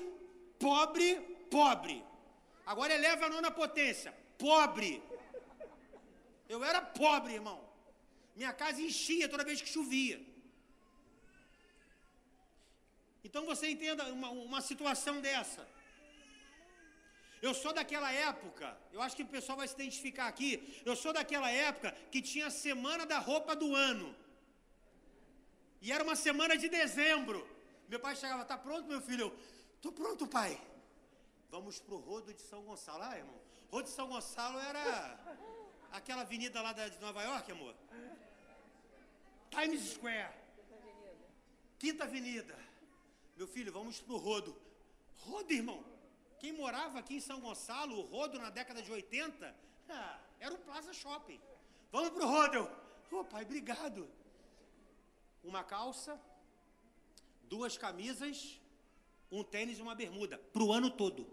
[0.58, 2.04] pobre, pobre.
[2.64, 5.02] Agora eleva a nona potência, pobre.
[6.54, 7.58] Eu era pobre, irmão.
[8.38, 10.18] Minha casa enchia toda vez que chovia.
[13.26, 15.62] Então você entenda uma, uma situação dessa.
[17.46, 20.50] Eu sou daquela época, eu acho que o pessoal vai se identificar aqui.
[20.90, 24.08] Eu sou daquela época que tinha a semana da roupa do ano.
[25.84, 27.40] E era uma semana de dezembro.
[27.92, 29.28] Meu pai chegava, tá pronto, meu filho?
[29.84, 30.52] Tô pronto, pai.
[31.54, 33.02] Vamos pro Rodo de São Gonçalo.
[33.08, 33.40] Ah, irmão,
[33.72, 34.84] Rodo de São Gonçalo era
[35.92, 37.74] aquela avenida lá de Nova York, amor.
[39.50, 40.34] Times Square.
[41.78, 42.58] Quinta Avenida.
[43.36, 44.56] Meu filho, vamos pro rodo.
[45.18, 45.84] Rodo, irmão.
[46.38, 49.54] Quem morava aqui em São Gonçalo, o rodo na década de 80,
[49.88, 51.40] ah, era o Plaza Shopping.
[51.90, 52.60] Vamos pro rodo.
[53.10, 54.08] Ô oh, pai, obrigado.
[55.44, 56.20] Uma calça,
[57.42, 58.60] duas camisas,
[59.30, 61.26] um tênis e uma bermuda, pro ano todo.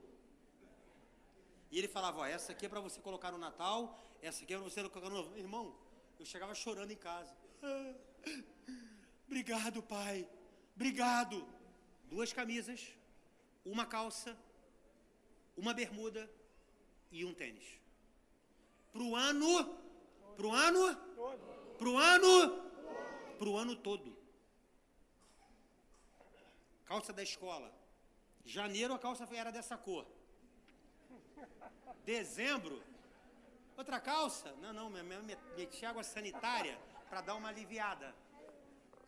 [1.71, 4.57] E ele falava, ó, essa aqui é para você colocar no Natal, essa aqui é
[4.57, 5.37] você colocar no...
[5.37, 5.75] Irmão,
[6.19, 7.35] eu chegava chorando em casa.
[9.27, 10.27] Obrigado, pai.
[10.75, 11.59] Obrigado
[12.09, 12.91] duas camisas,
[13.63, 14.35] uma calça,
[15.55, 16.29] uma bermuda
[17.11, 17.79] e um tênis.
[18.91, 19.77] Pro ano,
[20.35, 20.95] pro ano,
[21.77, 22.35] pro ano,
[23.37, 24.17] pro ano todo.
[26.85, 27.71] Calça da escola.
[28.43, 30.07] Janeiro a calça era dessa cor.
[32.03, 32.81] Dezembro,
[33.79, 34.53] outra calça.
[34.61, 36.77] Não, não, meti água sanitária
[37.09, 38.13] para dar uma aliviada.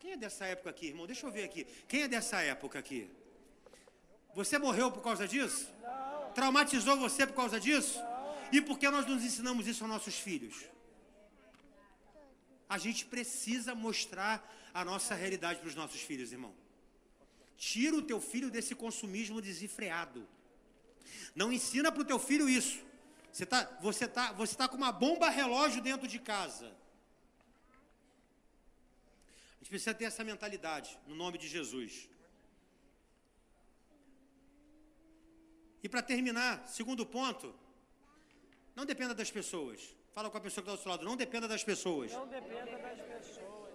[0.00, 1.06] Quem é dessa época aqui, irmão?
[1.06, 1.64] Deixa eu ver aqui.
[1.86, 3.10] Quem é dessa época aqui?
[4.34, 5.70] Você morreu por causa disso?
[5.82, 6.32] Não.
[6.32, 7.98] Traumatizou você por causa disso?
[7.98, 8.48] Não.
[8.50, 10.64] E por que nós nos ensinamos isso aos nossos filhos?
[12.68, 14.34] A gente precisa mostrar
[14.72, 16.54] a nossa realidade para os nossos filhos, irmão.
[17.58, 20.26] Tira o teu filho desse consumismo desenfreado.
[21.34, 22.91] Não ensina para o teu filho isso.
[23.32, 26.66] Você está você tá, você tá com uma bomba relógio dentro de casa.
[29.56, 32.08] A gente precisa ter essa mentalidade, no nome de Jesus.
[35.82, 37.54] E para terminar, segundo ponto,
[38.76, 39.80] não dependa das pessoas.
[40.12, 42.12] Fala com a pessoa que está do seu lado, não dependa das pessoas.
[42.12, 43.74] Não dependa das pessoas.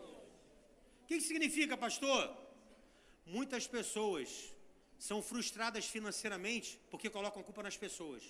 [1.03, 2.36] O que, que significa, pastor?
[3.26, 4.53] Muitas pessoas
[4.99, 8.24] são frustradas financeiramente porque colocam a culpa nas pessoas.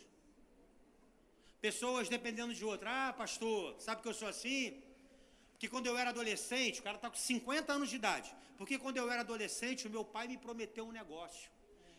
[1.61, 3.09] Pessoas dependendo de outra.
[3.09, 4.81] Ah, pastor, sabe que eu sou assim?
[5.51, 8.33] Porque quando eu era adolescente, o cara está com 50 anos de idade.
[8.57, 11.49] Porque quando eu era adolescente, o meu pai me prometeu um negócio.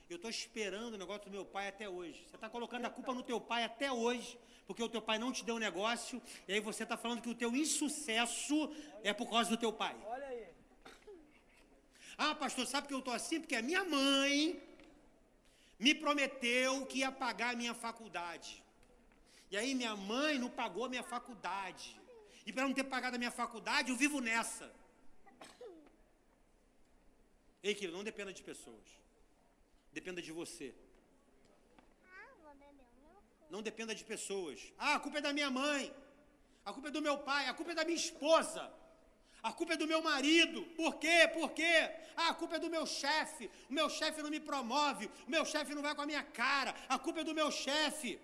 [0.08, 2.24] Eu estou esperando o negócio do meu pai até hoje.
[2.26, 5.32] Você está colocando a culpa no teu pai até hoje, porque o teu pai não
[5.32, 9.28] te deu um negócio, e aí você está falando que o teu insucesso é por
[9.28, 9.94] causa do teu pai.
[10.06, 10.46] Olha aí.
[12.16, 13.40] Ah, pastor, sabe que eu estou assim?
[13.40, 14.62] Porque a minha mãe
[15.78, 18.62] me prometeu que ia pagar a minha faculdade.
[19.50, 21.88] E aí minha mãe não pagou a minha faculdade.
[22.46, 24.66] E para não ter pagado a minha faculdade, eu vivo nessa.
[27.62, 28.86] Ei, querido, não dependa de pessoas.
[29.92, 30.74] Dependa de você.
[33.50, 34.72] Não dependa de pessoas.
[34.78, 35.92] Ah, a culpa é da minha mãe.
[36.64, 37.46] A culpa é do meu pai.
[37.46, 38.70] A culpa é da minha esposa.
[39.42, 40.62] A culpa é do meu marido.
[40.76, 41.18] Por quê?
[41.32, 41.90] Por quê?
[42.16, 43.50] Ah, a culpa é do meu chefe.
[43.70, 45.06] O meu chefe não me promove.
[45.26, 46.74] O meu chefe não vai com a minha cara.
[46.88, 48.20] A culpa é do meu chefe.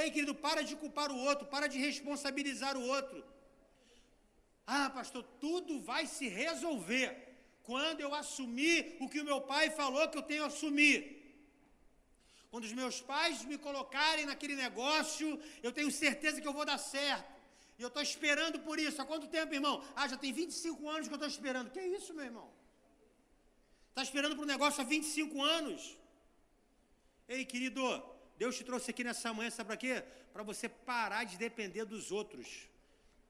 [0.00, 3.18] Ei, querido, para de culpar o outro, para de responsabilizar o outro.
[4.78, 7.08] Ah, pastor, tudo vai se resolver
[7.68, 10.98] quando eu assumir o que o meu pai falou que eu tenho que assumir.
[12.50, 15.28] Quando os meus pais me colocarem naquele negócio,
[15.62, 17.32] eu tenho certeza que eu vou dar certo.
[17.78, 19.00] E eu estou esperando por isso.
[19.00, 19.76] Há quanto tempo, irmão?
[19.94, 21.70] Ah, já tem 25 anos que eu estou esperando.
[21.70, 22.48] Que é isso, meu irmão?
[23.90, 25.96] Está esperando para o negócio há 25 anos.
[27.28, 27.82] Ei, querido,
[28.38, 30.04] Deus te trouxe aqui nessa manhã, sabe para quê?
[30.32, 32.68] Para você parar de depender dos outros.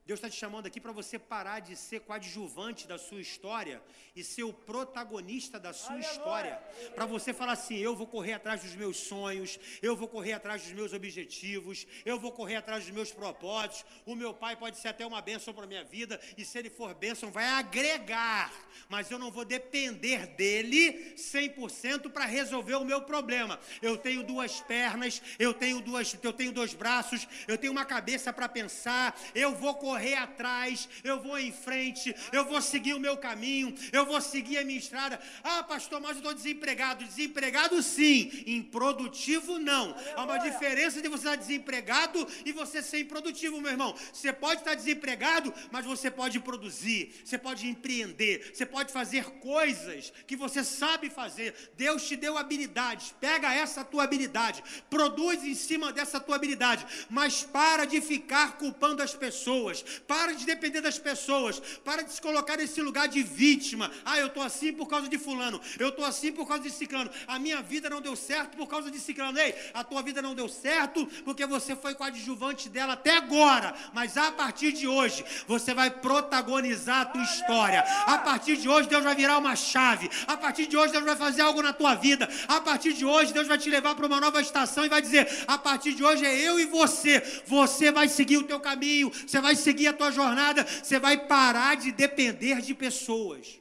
[0.07, 3.83] Deus está te chamando aqui para você parar de ser coadjuvante da sua história
[4.15, 6.11] e ser o protagonista da sua Aleluia.
[6.13, 6.63] história.
[6.95, 10.63] Para você falar assim: eu vou correr atrás dos meus sonhos, eu vou correr atrás
[10.63, 13.85] dos meus objetivos, eu vou correr atrás dos meus propósitos.
[14.07, 16.71] O meu pai pode ser até uma bênção para a minha vida, e se ele
[16.71, 18.53] for bênção, vai agregar,
[18.89, 23.59] mas eu não vou depender dele 100% para resolver o meu problema.
[23.83, 28.33] Eu tenho duas pernas, eu tenho, duas, eu tenho dois braços, eu tenho uma cabeça
[28.33, 33.01] para pensar, eu vou correr correr atrás, eu vou em frente, eu vou seguir o
[33.01, 35.18] meu caminho, eu vou seguir a minha estrada.
[35.42, 37.03] Ah, pastor, mas eu estou desempregado.
[37.03, 39.97] Desempregado sim, improdutivo não.
[40.14, 43.94] Há uma diferença de você estar desempregado e você ser improdutivo, meu irmão.
[44.12, 50.12] Você pode estar desempregado, mas você pode produzir, você pode empreender, você pode fazer coisas
[50.26, 51.72] que você sabe fazer.
[51.74, 57.44] Deus te deu habilidades, pega essa tua habilidade, produz em cima dessa tua habilidade, mas
[57.44, 61.61] para de ficar culpando as pessoas, para de depender das pessoas.
[61.84, 63.91] Para de se colocar nesse lugar de vítima.
[64.05, 65.61] Ah, eu estou assim por causa de fulano.
[65.78, 67.11] Eu estou assim por causa de ciclano.
[67.26, 69.39] A minha vida não deu certo por causa de ciclano.
[69.39, 73.74] Ei, a tua vida não deu certo porque você foi coadjuvante dela até agora.
[73.93, 77.80] Mas a partir de hoje, você vai protagonizar a tua história.
[78.07, 80.11] A partir de hoje, Deus vai virar uma chave.
[80.26, 82.28] A partir de hoje, Deus vai fazer algo na tua vida.
[82.49, 85.28] A partir de hoje, Deus vai te levar para uma nova estação e vai dizer:
[85.47, 87.22] a partir de hoje é eu e você.
[87.47, 89.12] Você vai seguir o teu caminho.
[89.26, 93.61] Você vai seguir seguir a tua jornada, você vai parar de depender de pessoas.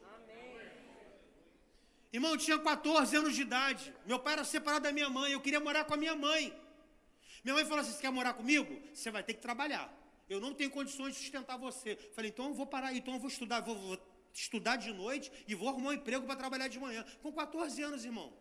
[2.13, 3.93] Irmão, eu tinha 14 anos de idade.
[4.05, 5.33] Meu pai era separado da minha mãe.
[5.33, 6.57] Eu queria morar com a minha mãe.
[7.43, 8.81] Minha mãe falou assim: Você quer morar comigo?
[8.93, 9.93] Você vai ter que trabalhar.
[10.29, 11.97] Eu não tenho condições de sustentar você.
[12.15, 13.59] Falei: Então eu vou parar, então eu vou estudar.
[13.59, 13.99] Vou, vou
[14.33, 17.05] estudar de noite e vou arrumar um emprego para trabalhar de manhã.
[17.21, 18.31] Com 14 anos, irmão.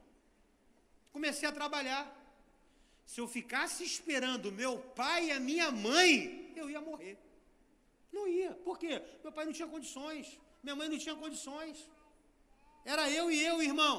[1.13, 2.03] Comecei a trabalhar.
[3.05, 7.19] Se eu ficasse esperando meu pai e a minha mãe, eu ia morrer.
[8.17, 8.51] Não ia.
[8.67, 8.95] Por quê?
[9.25, 10.27] Meu pai não tinha condições.
[10.65, 11.77] Minha mãe não tinha condições.
[12.93, 13.97] Era eu e eu, irmão.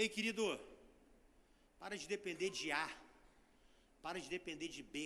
[0.00, 0.42] Ei, querido,
[1.80, 2.88] para de depender de A.
[4.04, 4.96] Para de depender de B.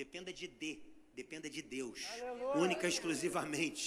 [0.00, 0.64] Dependa de D.
[1.20, 2.00] Dependa de Deus.
[2.12, 2.56] Aleluia.
[2.64, 3.84] Única e exclusivamente.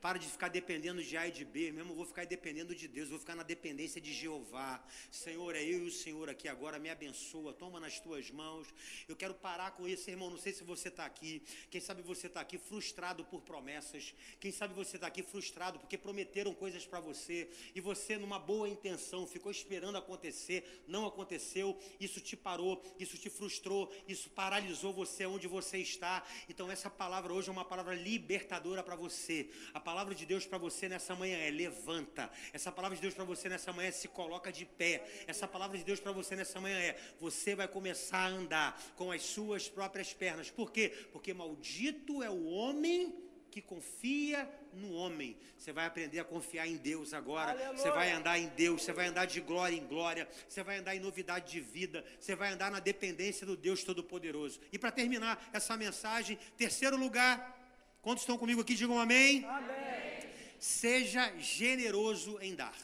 [0.00, 3.10] Para de ficar dependendo de A e de B, mesmo vou ficar dependendo de Deus,
[3.10, 4.82] vou ficar na dependência de Jeová.
[5.10, 8.66] Senhor, é eu e o Senhor aqui agora, me abençoa, toma nas tuas mãos.
[9.06, 10.30] Eu quero parar com isso, irmão.
[10.30, 14.50] Não sei se você está aqui, quem sabe você está aqui frustrado por promessas, quem
[14.50, 19.26] sabe você está aqui frustrado porque prometeram coisas para você e você, numa boa intenção,
[19.26, 25.46] ficou esperando acontecer, não aconteceu, isso te parou, isso te frustrou, isso paralisou você onde
[25.46, 26.24] você está.
[26.48, 29.50] Então, essa palavra hoje é uma palavra libertadora para você.
[29.74, 32.30] A palavra de Deus para você nessa manhã é levanta.
[32.52, 35.04] Essa palavra de Deus para você nessa manhã é se coloca de pé.
[35.26, 39.10] Essa palavra de Deus para você nessa manhã é você vai começar a andar com
[39.10, 40.48] as suas próprias pernas.
[40.48, 40.90] Por quê?
[41.10, 43.12] Porque maldito é o homem
[43.50, 45.36] que confia no homem.
[45.58, 47.50] Você vai aprender a confiar em Deus agora.
[47.50, 47.76] Aleluia.
[47.76, 50.94] Você vai andar em Deus, você vai andar de glória em glória, você vai andar
[50.94, 54.60] em novidade de vida, você vai andar na dependência do Deus Todo-Poderoso.
[54.70, 57.59] E para terminar essa mensagem, terceiro lugar,
[58.02, 58.74] Quantos estão comigo aqui?
[58.74, 59.44] Digam amém.
[59.44, 60.30] amém.
[60.58, 62.76] Seja generoso em dar.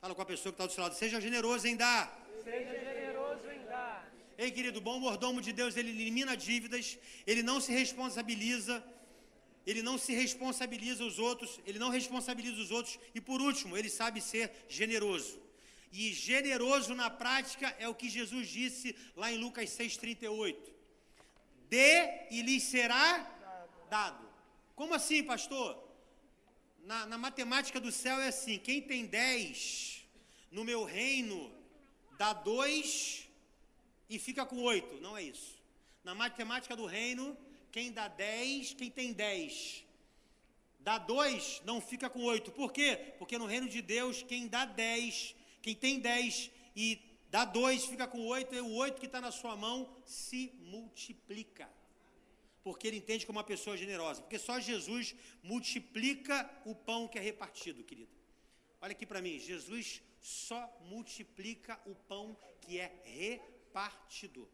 [0.00, 0.94] Fala com a pessoa que está do seu lado.
[0.94, 2.24] Seja generoso em dar.
[2.44, 4.12] Seja generoso em dar.
[4.38, 8.84] Ei, querido, o bom mordomo de Deus, ele elimina dívidas, ele não se responsabiliza,
[9.66, 13.88] ele não se responsabiliza os outros, ele não responsabiliza os outros, e por último, ele
[13.88, 15.40] sabe ser generoso.
[15.90, 20.56] E generoso na prática é o que Jesus disse lá em Lucas 6,38.
[21.68, 23.33] Dê e lhes será
[23.94, 24.28] dado.
[24.74, 25.70] Como assim, pastor?
[26.90, 30.04] Na, na matemática do céu é assim: quem tem 10
[30.50, 31.38] no meu reino
[32.18, 33.28] dá 2
[34.10, 35.00] e fica com 8.
[35.00, 35.52] Não é isso.
[36.02, 37.36] Na matemática do reino,
[37.70, 39.84] quem dá 10, quem tem 10
[40.80, 42.50] dá 2, não fica com 8.
[42.50, 43.14] Por quê?
[43.18, 48.06] Porque no reino de Deus, quem dá 10, quem tem 10 e dá 2, fica
[48.06, 51.66] com 8, e o 8 que está na sua mão se multiplica
[52.64, 54.22] porque ele entende como uma pessoa generosa.
[54.22, 58.10] Porque só Jesus multiplica o pão que é repartido, querido.
[58.80, 64.48] Olha aqui para mim, Jesus só multiplica o pão que é repartido.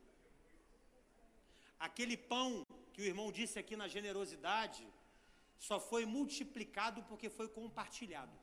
[1.79, 4.85] Aquele pão que o irmão disse aqui na generosidade,
[5.57, 8.37] só foi multiplicado porque foi compartilhado.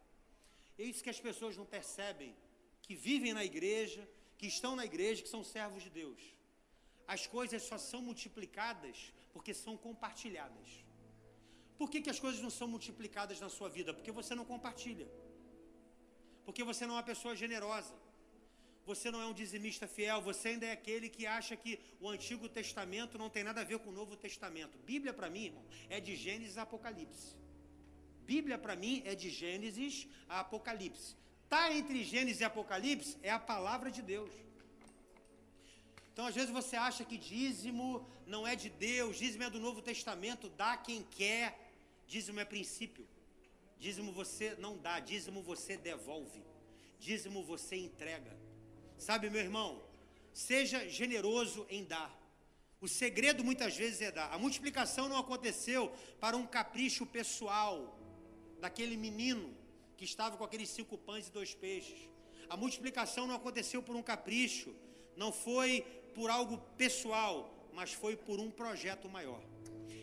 [0.80, 2.34] É isso que as pessoas não percebem,
[2.82, 4.08] que vivem na igreja,
[4.38, 6.22] que estão na igreja, que são servos de Deus.
[7.08, 10.70] As coisas só são multiplicadas porque são compartilhadas.
[11.78, 13.94] Por que, que as coisas não são multiplicadas na sua vida?
[13.94, 15.08] Porque você não compartilha.
[16.46, 17.94] Porque você não é uma pessoa generosa.
[18.90, 22.48] Você não é um dizimista fiel, você ainda é aquele que acha que o Antigo
[22.48, 24.78] Testamento não tem nada a ver com o Novo Testamento.
[24.92, 27.36] Bíblia para mim, irmão, é de Gênesis a Apocalipse.
[28.26, 31.18] Bíblia para mim é de Gênesis a Apocalipse.
[31.50, 34.32] Tá entre Gênesis e Apocalipse é a palavra de Deus.
[36.18, 39.84] Então, às vezes você acha que dízimo não é de Deus, dízimo é do Novo
[39.84, 41.56] Testamento, dá quem quer.
[42.08, 43.08] Dízimo é princípio.
[43.78, 46.42] Dízimo você não dá, dízimo você devolve.
[46.98, 48.36] Dízimo você entrega.
[48.98, 49.80] Sabe, meu irmão,
[50.34, 52.12] seja generoso em dar.
[52.82, 54.34] O segredo muitas vezes é dar.
[54.34, 57.96] A multiplicação não aconteceu para um capricho pessoal
[58.60, 59.56] daquele menino
[59.96, 62.10] que estava com aqueles cinco pães e dois peixes.
[62.50, 64.76] A multiplicação não aconteceu por um capricho,
[65.16, 65.86] não foi
[66.18, 67.36] por algo pessoal,
[67.78, 69.42] mas foi por um projeto maior.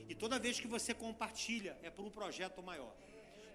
[0.08, 2.94] E toda vez que você compartilha, é por um projeto maior.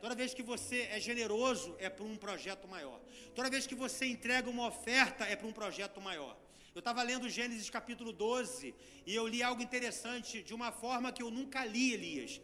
[0.01, 2.99] Toda vez que você é generoso, é por um projeto maior.
[3.37, 6.35] Toda vez que você entrega uma oferta, é para um projeto maior.
[6.75, 11.23] Eu estava lendo Gênesis capítulo 12 e eu li algo interessante de uma forma que
[11.23, 12.41] eu nunca li, Elias,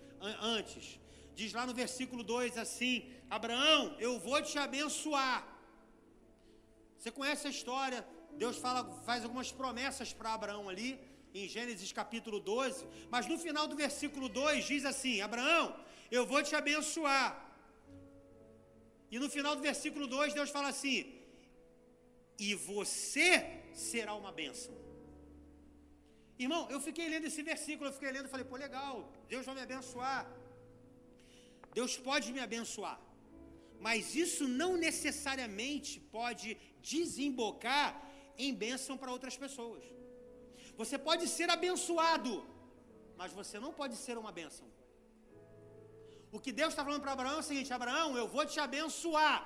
[0.57, 0.97] antes.
[1.39, 2.93] Diz lá no versículo 2 assim:
[3.29, 5.39] Abraão, eu vou te abençoar.
[6.97, 8.01] Você conhece a história?
[8.43, 10.89] Deus fala, faz algumas promessas para Abraão ali,
[11.33, 15.65] em Gênesis capítulo 12, mas no final do versículo 2 diz assim: Abraão,
[16.17, 17.27] eu vou te abençoar.
[19.13, 20.97] E no final do versículo 2, Deus fala assim:
[22.47, 23.31] E você
[23.73, 24.73] será uma bênção.
[26.43, 28.93] Irmão, eu fiquei lendo esse versículo, eu fiquei lendo e falei, pô, legal,
[29.33, 30.21] Deus vai me abençoar.
[31.73, 32.97] Deus pode me abençoar.
[33.85, 36.57] Mas isso não necessariamente pode
[36.93, 37.87] desembocar
[38.37, 39.83] em bênção para outras pessoas.
[40.77, 42.45] Você pode ser abençoado,
[43.17, 44.67] mas você não pode ser uma bênção.
[46.31, 49.37] O que Deus está falando para Abraão é o seguinte: Abraão, eu vou te abençoar,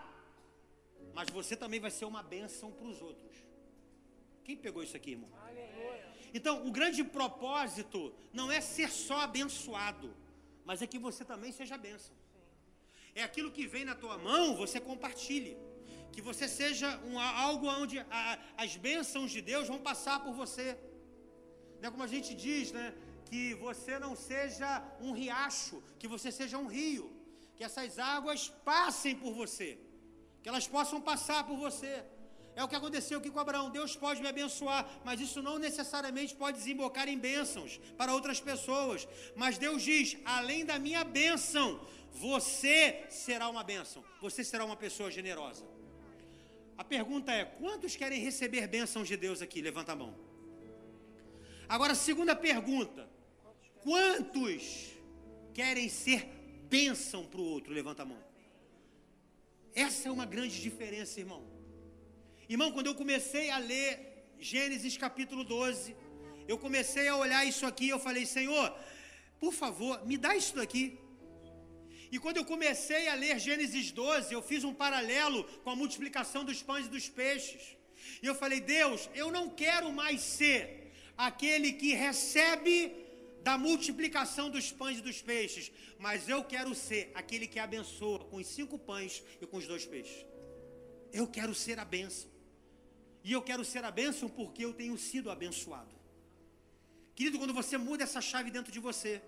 [1.13, 3.35] mas você também vai ser uma bênção para os outros.
[4.43, 5.29] Quem pegou isso aqui, irmão?
[6.33, 10.15] Então, o grande propósito não é ser só abençoado,
[10.65, 12.15] mas é que você também seja bênção.
[13.13, 15.57] É aquilo que vem na tua mão, você compartilhe.
[16.13, 20.77] Que você seja um, algo onde a, as bênçãos de Deus vão passar por você.
[21.79, 22.87] Não é como a gente diz, né?
[23.29, 27.05] que você não seja um riacho, que você seja um rio,
[27.55, 28.41] que essas águas
[28.71, 29.69] passem por você,
[30.41, 31.93] que elas possam passar por você.
[32.55, 33.69] É o que aconteceu aqui com Abraão.
[33.69, 39.07] Deus pode me abençoar, mas isso não necessariamente pode desembocar em bênçãos para outras pessoas.
[39.35, 41.67] Mas Deus diz: além da minha bênção,
[42.11, 45.63] você será uma bênção, você será uma pessoa generosa.
[46.81, 49.61] A pergunta é: quantos querem receber bênçãos de Deus aqui?
[49.61, 50.11] Levanta a mão.
[51.67, 53.01] Agora, segunda pergunta:
[53.81, 54.91] Quantos
[55.53, 56.21] querem ser
[56.69, 57.73] bênção para o outro?
[57.73, 58.21] Levanta a mão.
[59.73, 61.43] Essa é uma grande diferença, irmão.
[62.47, 63.89] Irmão, quando eu comecei a ler
[64.39, 65.95] Gênesis capítulo 12,
[66.47, 68.73] eu comecei a olhar isso aqui, eu falei, Senhor,
[69.37, 70.97] por favor, me dá isso daqui.
[72.11, 76.43] E quando eu comecei a ler Gênesis 12, eu fiz um paralelo com a multiplicação
[76.43, 77.77] dos pães e dos peixes.
[78.21, 82.73] E eu falei, Deus, eu não quero mais ser aquele que recebe
[83.43, 88.37] da multiplicação dos pães e dos peixes, mas eu quero ser aquele que abençoa com
[88.37, 90.25] os cinco pães e com os dois peixes.
[91.11, 92.29] Eu quero ser a bênção.
[93.23, 95.93] E eu quero ser a bênção porque eu tenho sido abençoado.
[97.15, 99.21] Querido, quando você muda essa chave dentro de você,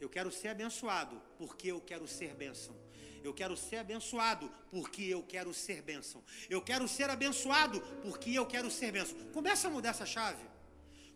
[0.00, 2.74] eu quero ser abençoado porque eu quero ser bênção.
[3.22, 6.24] Eu quero ser abençoado porque eu quero ser bênção.
[6.48, 9.16] Eu quero ser abençoado porque eu quero ser bênção.
[9.32, 10.42] Começa a mudar essa chave.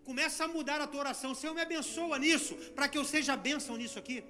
[0.05, 1.35] Começa a mudar a tua oração.
[1.35, 4.22] Senhor, me abençoa nisso, para que eu seja bênção nisso aqui.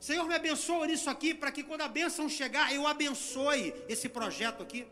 [0.00, 4.62] Senhor, me abençoa nisso aqui, para que quando a bênção chegar, eu abençoe esse projeto
[4.62, 4.86] aqui.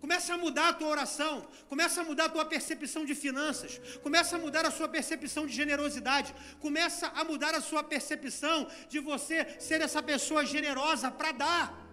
[0.00, 4.36] Começa a mudar a tua oração, começa a mudar a tua percepção de finanças, começa
[4.36, 9.58] a mudar a sua percepção de generosidade, começa a mudar a sua percepção de você
[9.58, 11.86] ser essa pessoa generosa para dar.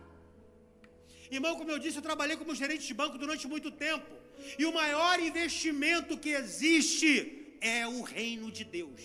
[1.32, 4.12] Irmão, como eu disse, eu trabalhei como gerente de banco durante muito tempo.
[4.60, 9.01] E o maior investimento que existe é o reino de Deus.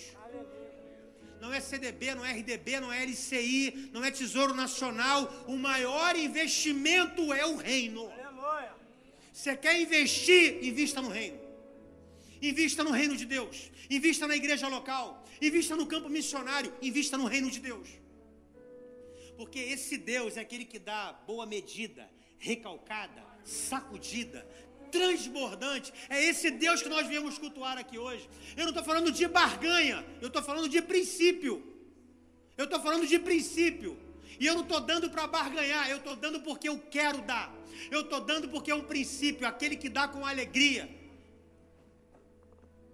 [1.41, 5.33] não é CDB, não é RDB, não é LCI, não é Tesouro Nacional.
[5.47, 8.18] O maior investimento é o reino.
[9.39, 10.65] Você quer investir?
[10.65, 11.39] Invista no reino.
[12.43, 13.71] Invista no reino de Deus.
[13.89, 15.25] Invista na igreja local.
[15.41, 16.73] Invista no campo missionário.
[16.83, 17.89] Invista no reino de Deus.
[19.37, 24.45] Porque esse Deus é aquele que dá boa medida, recalcada, sacudida,
[24.91, 25.93] transbordante.
[26.09, 28.29] É esse Deus que nós viemos cultuar aqui hoje.
[28.57, 31.63] Eu não estou falando de barganha, eu estou falando de princípio.
[32.57, 33.97] Eu estou falando de princípio.
[34.41, 37.58] E eu não estou dando para barganhar, eu estou dando porque eu quero dar.
[37.91, 40.89] Eu estou dando porque é um princípio, aquele que dá com alegria.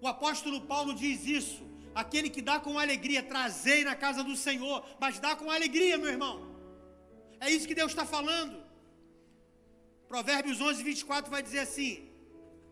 [0.00, 1.62] O apóstolo Paulo diz isso.
[1.94, 6.10] Aquele que dá com alegria, trazei na casa do Senhor, mas dá com alegria, meu
[6.10, 6.34] irmão.
[7.40, 8.56] É isso que Deus está falando.
[10.08, 12.08] Provérbios 11, 24 vai dizer assim: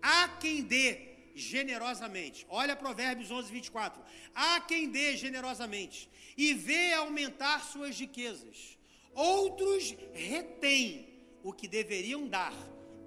[0.01, 2.47] Há quem dê generosamente.
[2.49, 4.03] Olha Provérbios 11, 24.
[4.35, 8.79] Há quem dê generosamente e vê aumentar suas riquezas.
[9.15, 11.12] Outros retêm
[11.43, 12.55] o que deveriam dar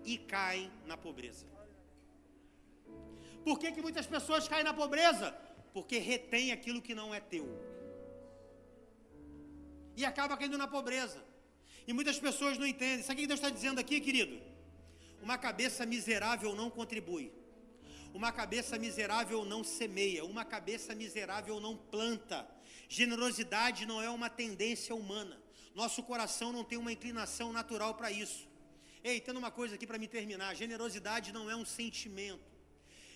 [0.03, 1.45] e caem na pobreza.
[3.43, 5.31] Por que, que muitas pessoas caem na pobreza?
[5.73, 7.47] Porque retém aquilo que não é teu.
[9.95, 11.23] E acaba caindo na pobreza.
[11.87, 13.03] E muitas pessoas não entendem.
[13.03, 14.41] Sabe o que Deus está dizendo aqui, querido?
[15.21, 17.31] Uma cabeça miserável não contribui.
[18.13, 20.25] Uma cabeça miserável não semeia.
[20.25, 22.47] Uma cabeça miserável não planta.
[22.89, 25.39] Generosidade não é uma tendência humana.
[25.75, 28.47] Nosso coração não tem uma inclinação natural para isso.
[29.03, 32.55] Ei, tendo uma coisa aqui para me terminar: generosidade não é um sentimento.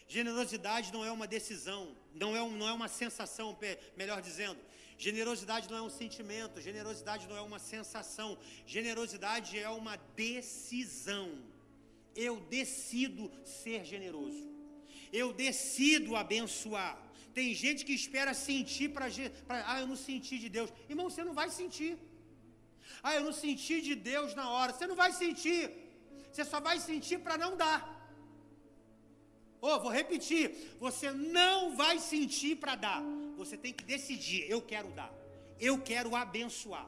[0.07, 3.57] Generosidade não é uma decisão, não é, um, não é uma sensação,
[3.95, 4.60] melhor dizendo.
[4.97, 11.28] Generosidade não é um sentimento, generosidade não é uma sensação, generosidade é uma decisão.
[12.16, 14.49] Eu decido ser generoso,
[15.14, 16.97] eu decido abençoar.
[17.34, 19.05] Tem gente que espera sentir para.
[19.47, 20.74] Ah, eu não senti de Deus.
[20.89, 21.97] Irmão, você não vai sentir.
[23.02, 24.74] Ah, eu não senti de Deus na hora.
[24.74, 25.70] Você não vai sentir.
[26.32, 27.82] Você só vai sentir para não dar.
[29.62, 30.78] Oh, vou repetir.
[30.80, 33.02] Você não vai sentir para dar.
[33.36, 34.50] Você tem que decidir.
[34.50, 35.12] Eu quero dar.
[35.60, 36.88] Eu quero abençoar.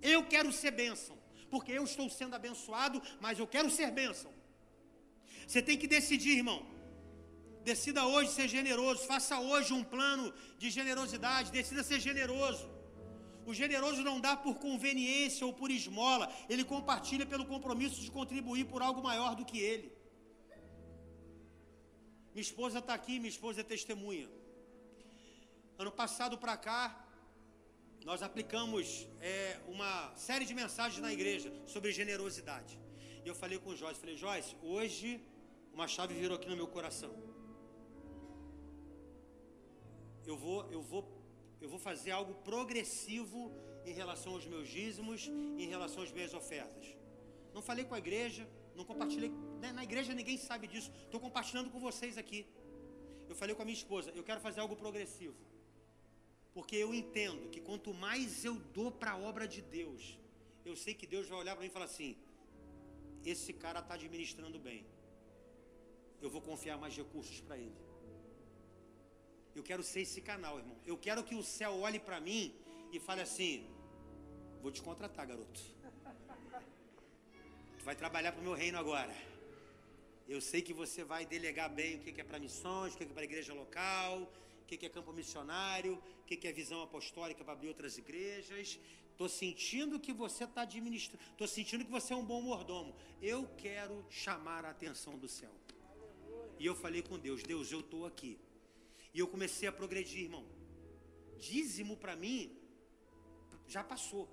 [0.00, 1.16] Eu quero ser bênção.
[1.50, 4.32] Porque eu estou sendo abençoado, mas eu quero ser bênção.
[5.46, 6.66] Você tem que decidir, irmão.
[7.62, 9.06] Decida hoje ser generoso.
[9.06, 11.52] Faça hoje um plano de generosidade.
[11.52, 12.75] Decida ser generoso.
[13.50, 16.26] O generoso não dá por conveniência ou por esmola.
[16.48, 19.88] Ele compartilha pelo compromisso de contribuir por algo maior do que ele.
[22.34, 24.28] Minha esposa está aqui, minha esposa é testemunha.
[25.78, 26.80] Ano passado para cá,
[28.04, 32.78] nós aplicamos é, uma série de mensagens na igreja sobre generosidade.
[33.24, 35.20] E eu falei com o Joyce, falei, Joyce, hoje
[35.72, 37.12] uma chave virou aqui no meu coração.
[40.24, 41.02] Eu vou, eu vou,
[41.66, 43.40] eu vou fazer algo progressivo
[43.84, 45.20] em relação aos meus dízimos,
[45.62, 46.86] em relação às minhas ofertas.
[47.52, 49.30] Não falei com a igreja, não compartilhei.
[49.62, 49.72] Né?
[49.72, 50.92] Na igreja ninguém sabe disso.
[51.06, 52.46] Estou compartilhando com vocês aqui.
[53.28, 55.34] Eu falei com a minha esposa, eu quero fazer algo progressivo.
[56.54, 60.16] Porque eu entendo que quanto mais eu dou para a obra de Deus,
[60.64, 62.16] eu sei que Deus vai olhar para mim e falar assim:
[63.24, 64.86] esse cara está administrando bem.
[66.22, 67.85] Eu vou confiar mais recursos para ele.
[69.56, 70.76] Eu quero ser esse canal, irmão.
[70.86, 72.54] Eu quero que o céu olhe para mim
[72.92, 73.54] e fale assim:
[74.62, 75.76] vou te contratar, garoto
[77.86, 79.14] vai trabalhar para o meu reino agora.
[80.28, 83.06] Eu sei que você vai delegar bem o que é para missões, o que é
[83.06, 84.28] para igreja local,
[84.62, 88.80] o que é campo missionário, o que é visão apostólica para abrir outras igrejas.
[89.12, 92.92] Estou sentindo que você está administrando, estou sentindo que você é um bom mordomo.
[93.22, 95.54] Eu quero chamar a atenção do céu.
[96.58, 98.36] E eu falei com Deus, Deus, eu estou aqui.
[99.16, 100.44] E eu comecei a progredir, irmão.
[101.38, 102.38] Dízimo para mim
[103.74, 104.24] já passou.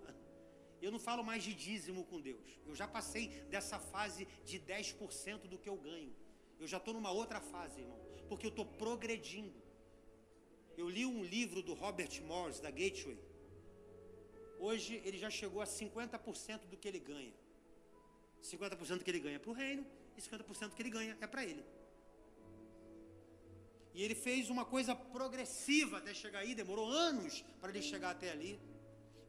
[0.81, 2.41] Eu não falo mais de dízimo com Deus.
[2.67, 6.13] Eu já passei dessa fase de 10% do que eu ganho.
[6.59, 7.97] Eu já estou numa outra fase, irmão.
[8.27, 9.57] Porque eu estou progredindo.
[10.75, 13.17] Eu li um livro do Robert Morris, da Gateway.
[14.59, 17.33] Hoje ele já chegou a 50% do que ele ganha.
[18.41, 19.85] 50% do que ele ganha para o reino
[20.17, 21.63] e 50% do que ele ganha é para ele.
[23.93, 28.31] E ele fez uma coisa progressiva até chegar aí, demorou anos para ele chegar até
[28.31, 28.59] ali.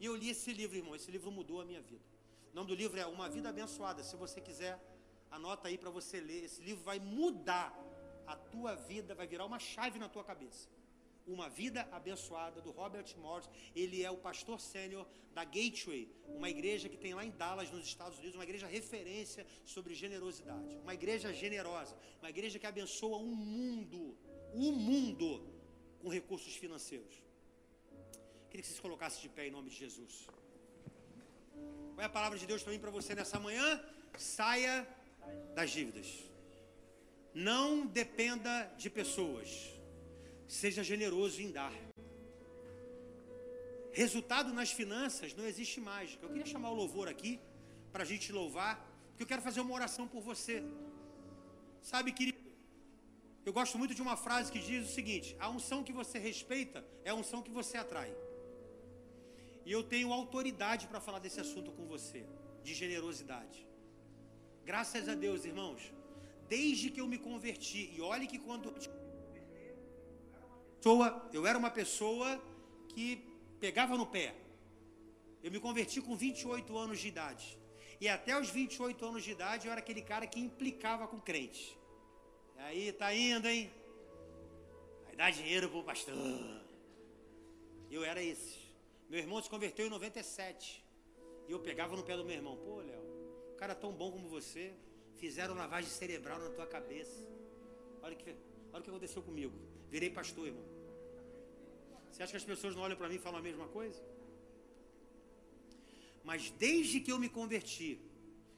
[0.00, 0.94] E eu li esse livro, irmão.
[0.94, 2.04] Esse livro mudou a minha vida.
[2.52, 4.02] O nome do livro é Uma Vida Abençoada.
[4.02, 4.78] Se você quiser,
[5.30, 6.44] anota aí para você ler.
[6.44, 7.76] Esse livro vai mudar
[8.26, 10.68] a tua vida, vai virar uma chave na tua cabeça.
[11.26, 13.48] Uma Vida Abençoada, do Robert Morris.
[13.74, 17.84] Ele é o pastor sênior da Gateway, uma igreja que tem lá em Dallas, nos
[17.84, 20.76] Estados Unidos, uma igreja referência sobre generosidade.
[20.76, 24.16] Uma igreja generosa, uma igreja que abençoa o mundo,
[24.54, 25.28] o mundo,
[26.00, 27.14] com recursos financeiros.
[28.48, 30.26] Queria que vocês colocassem de pé em nome de Jesus.
[31.94, 33.82] Qual é a palavra de Deus mim para você nessa manhã?
[34.16, 34.86] Saia
[35.54, 36.08] das dívidas.
[37.34, 39.48] Não dependa de pessoas.
[40.46, 41.72] Seja generoso em dar.
[43.92, 46.24] Resultado nas finanças não existe mágica.
[46.24, 47.40] Eu queria chamar o louvor aqui
[47.92, 48.74] para a gente louvar,
[49.08, 50.62] porque eu quero fazer uma oração por você.
[51.80, 52.33] Sabe, querido,
[53.44, 56.84] eu gosto muito de uma frase que diz o seguinte: a unção que você respeita
[57.04, 58.14] é a unção que você atrai.
[59.66, 62.26] E eu tenho autoridade para falar desse assunto com você,
[62.62, 63.66] de generosidade.
[64.64, 65.92] Graças a Deus, irmãos,
[66.48, 68.74] desde que eu me converti, e olhe que quando
[71.32, 72.42] eu era uma pessoa
[72.88, 73.06] que
[73.58, 74.34] pegava no pé.
[75.42, 77.58] Eu me converti com 28 anos de idade.
[78.00, 81.78] E até os 28 anos de idade eu era aquele cara que implicava com crente.
[82.56, 83.70] E aí, tá indo, hein?
[85.04, 86.14] Vai dar dinheiro pro pastor.
[87.90, 88.58] Eu era esse.
[89.08, 90.84] Meu irmão se converteu em 97.
[91.46, 92.56] E eu pegava no pé do meu irmão.
[92.56, 93.04] Pô, Léo,
[93.56, 94.72] cara tão bom como você.
[95.16, 97.26] Fizeram lavagem cerebral na tua cabeça.
[98.02, 98.30] Olha, que,
[98.72, 99.56] olha o que aconteceu comigo.
[99.90, 100.64] Virei pastor, irmão.
[102.10, 104.02] Você acha que as pessoas não olham para mim e falam a mesma coisa?
[106.22, 108.00] Mas desde que eu me converti,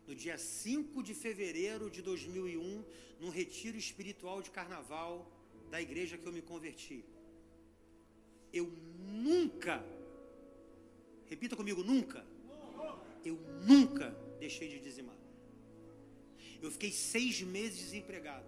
[0.07, 2.85] no dia 5 de fevereiro de 2001,
[3.21, 5.31] num retiro espiritual de carnaval
[5.71, 7.05] da igreja que eu me converti,
[8.53, 8.67] eu
[9.29, 9.85] nunca,
[11.27, 12.25] repita comigo, nunca,
[13.25, 15.17] eu nunca deixei de dizimar.
[16.63, 18.47] Eu fiquei seis meses desempregado.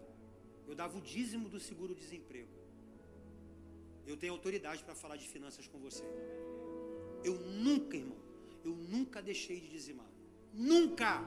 [0.67, 2.49] Eu dava o dízimo do seguro-desemprego.
[4.07, 6.05] Eu tenho autoridade para falar de finanças com você.
[7.25, 8.17] Eu nunca, irmão,
[8.65, 10.11] eu nunca deixei de dizimar.
[10.53, 11.25] Nunca.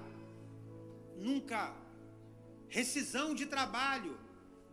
[1.17, 1.75] Nunca.
[2.67, 4.17] Rescisão de trabalho.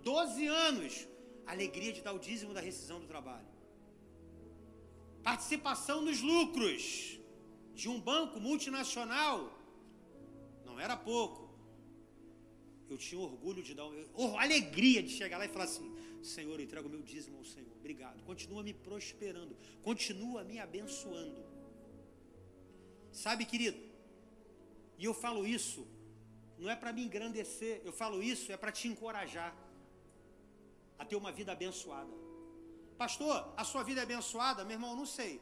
[0.02, 1.06] 12 anos.
[1.46, 3.46] Alegria de dar o dízimo da rescisão do trabalho.
[5.22, 7.18] Participação nos lucros
[7.74, 9.52] de um banco multinacional.
[10.64, 11.48] Não era pouco.
[12.90, 13.84] Eu tinha orgulho de dar,
[14.38, 17.72] alegria de chegar lá e falar assim: Senhor, eu entrego meu dízimo ao Senhor.
[17.76, 18.22] Obrigado.
[18.24, 19.56] Continua me prosperando.
[19.82, 21.36] Continua me abençoando.
[23.12, 23.78] Sabe, querido?
[24.98, 25.86] E eu falo isso,
[26.58, 29.54] não é para me engrandecer, eu falo isso é para te encorajar
[30.98, 32.12] a ter uma vida abençoada.
[32.96, 34.64] Pastor, a sua vida é abençoada?
[34.64, 35.40] Meu irmão, não sei.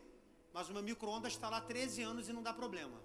[0.52, 3.00] Mas o meu micro-ondas está lá 13 anos e não dá problema.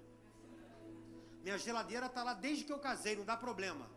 [1.42, 3.90] Minha geladeira está lá desde que eu casei, não dá problema.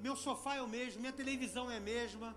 [0.00, 2.34] meu sofá é o mesmo, minha televisão é a mesma.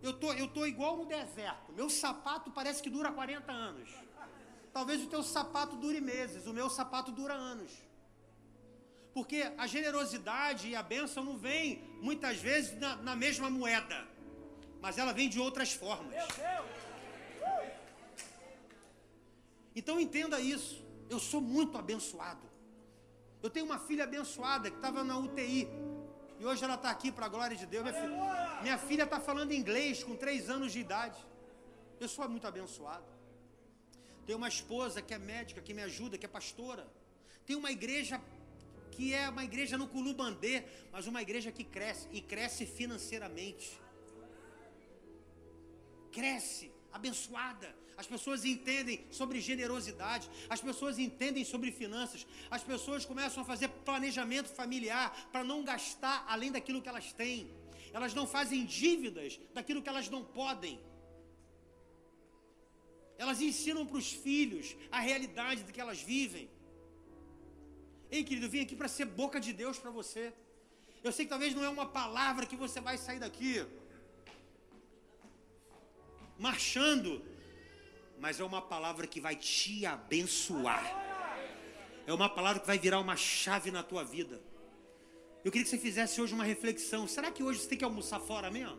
[0.00, 1.72] Eu tô, eu tô igual no deserto.
[1.72, 3.90] Meu sapato parece que dura 40 anos.
[4.72, 7.72] Talvez o teu sapato dure meses, o meu sapato dura anos.
[9.12, 14.06] Porque a generosidade e a bênção não vem muitas vezes na, na mesma moeda,
[14.80, 16.14] mas ela vem de outras formas.
[19.74, 20.84] Então entenda isso.
[21.08, 22.48] Eu sou muito abençoado.
[23.42, 25.68] Eu tenho uma filha abençoada que estava na UTI.
[26.38, 27.84] E hoje ela está aqui para a glória de Deus.
[28.62, 31.18] Minha filha está falando inglês com três anos de idade.
[31.98, 33.04] Eu sou muito abençoado.
[34.24, 36.86] Tenho uma esposa que é médica, que me ajuda, que é pastora.
[37.44, 38.20] Tem uma igreja
[39.00, 40.62] que é uma igreja no Culubandê,
[40.92, 43.66] mas uma igreja que cresce e cresce financeiramente.
[46.12, 47.74] Cresce, abençoada.
[47.96, 53.68] As pessoas entendem sobre generosidade, as pessoas entendem sobre finanças, as pessoas começam a fazer
[53.90, 57.50] planejamento familiar para não gastar além daquilo que elas têm.
[57.94, 60.78] Elas não fazem dívidas daquilo que elas não podem.
[63.16, 66.50] Elas ensinam para os filhos a realidade de que elas vivem.
[68.10, 70.32] Ei, querido, eu vim aqui para ser boca de Deus para você.
[71.02, 73.64] Eu sei que talvez não é uma palavra que você vai sair daqui
[76.36, 77.22] marchando,
[78.18, 80.84] mas é uma palavra que vai te abençoar.
[82.06, 84.42] É uma palavra que vai virar uma chave na tua vida.
[85.44, 87.06] Eu queria que você fizesse hoje uma reflexão.
[87.06, 88.78] Será que hoje você tem que almoçar fora mesmo?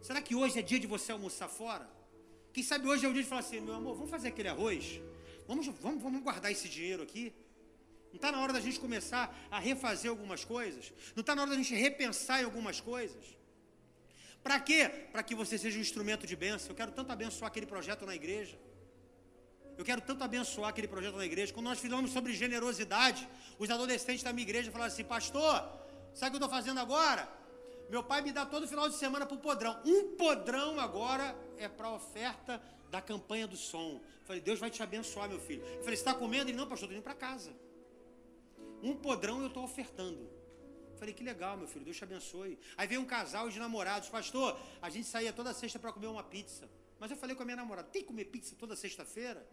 [0.00, 1.88] Será que hoje é dia de você almoçar fora?
[2.52, 5.00] Quem sabe hoje é o dia de falar assim, meu amor, vamos fazer aquele arroz?
[5.46, 7.32] Vamos, vamos, vamos guardar esse dinheiro aqui?
[8.08, 10.92] Não está na hora da gente começar a refazer algumas coisas?
[11.14, 13.36] Não está na hora da gente repensar em algumas coisas?
[14.42, 14.88] Para quê?
[15.12, 16.70] Para que você seja um instrumento de bênção.
[16.70, 18.58] Eu quero tanto abençoar aquele projeto na igreja.
[19.76, 21.52] Eu quero tanto abençoar aquele projeto na igreja.
[21.52, 23.28] Quando nós falamos sobre generosidade,
[23.58, 25.68] os adolescentes da minha igreja falaram assim: Pastor,
[26.14, 27.28] sabe o que eu estou fazendo agora?
[27.88, 29.80] Meu pai me dá todo final de semana para o podrão.
[29.84, 32.60] Um podrão agora é para oferta
[32.90, 34.00] da campanha do som.
[34.24, 35.62] falei, Deus vai te abençoar, meu filho.
[35.62, 36.50] Eu falei, você está comendo?
[36.50, 37.52] Ele, não, pastor, estou indo para casa.
[38.82, 40.28] Um podrão eu estou ofertando.
[40.98, 42.58] falei, que legal, meu filho, Deus te abençoe.
[42.76, 46.22] Aí veio um casal de namorados, pastor, a gente saía toda sexta para comer uma
[46.22, 46.68] pizza.
[46.98, 49.46] Mas eu falei com a minha namorada: tem que comer pizza toda sexta-feira?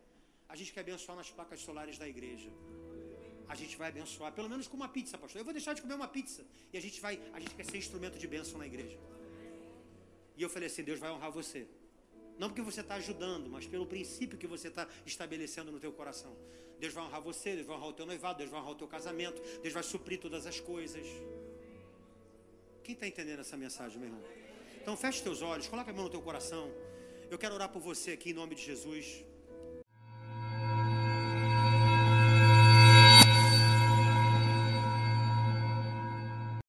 [0.48, 2.52] A gente quer abençoar nas placas solares da igreja.
[3.48, 5.40] A gente vai abençoar, pelo menos com uma pizza, pastor.
[5.40, 6.44] Eu vou deixar de comer uma pizza.
[6.74, 8.98] E a gente vai, a gente quer ser instrumento de bênção na igreja.
[10.36, 11.68] E eu falei assim: Deus vai honrar você.
[12.38, 16.36] Não porque você está ajudando, mas pelo princípio que você está estabelecendo no teu coração.
[16.80, 18.88] Deus vai honrar você, Deus vai honrar o teu noivado, Deus vai honrar o teu
[18.88, 21.06] casamento, Deus vai suprir todas as coisas.
[22.84, 24.24] Quem está entendendo essa mensagem, meu irmão?
[24.82, 26.72] Então feche teus olhos, coloque a mão no teu coração.
[27.32, 29.24] Eu quero orar por você aqui em nome de Jesus.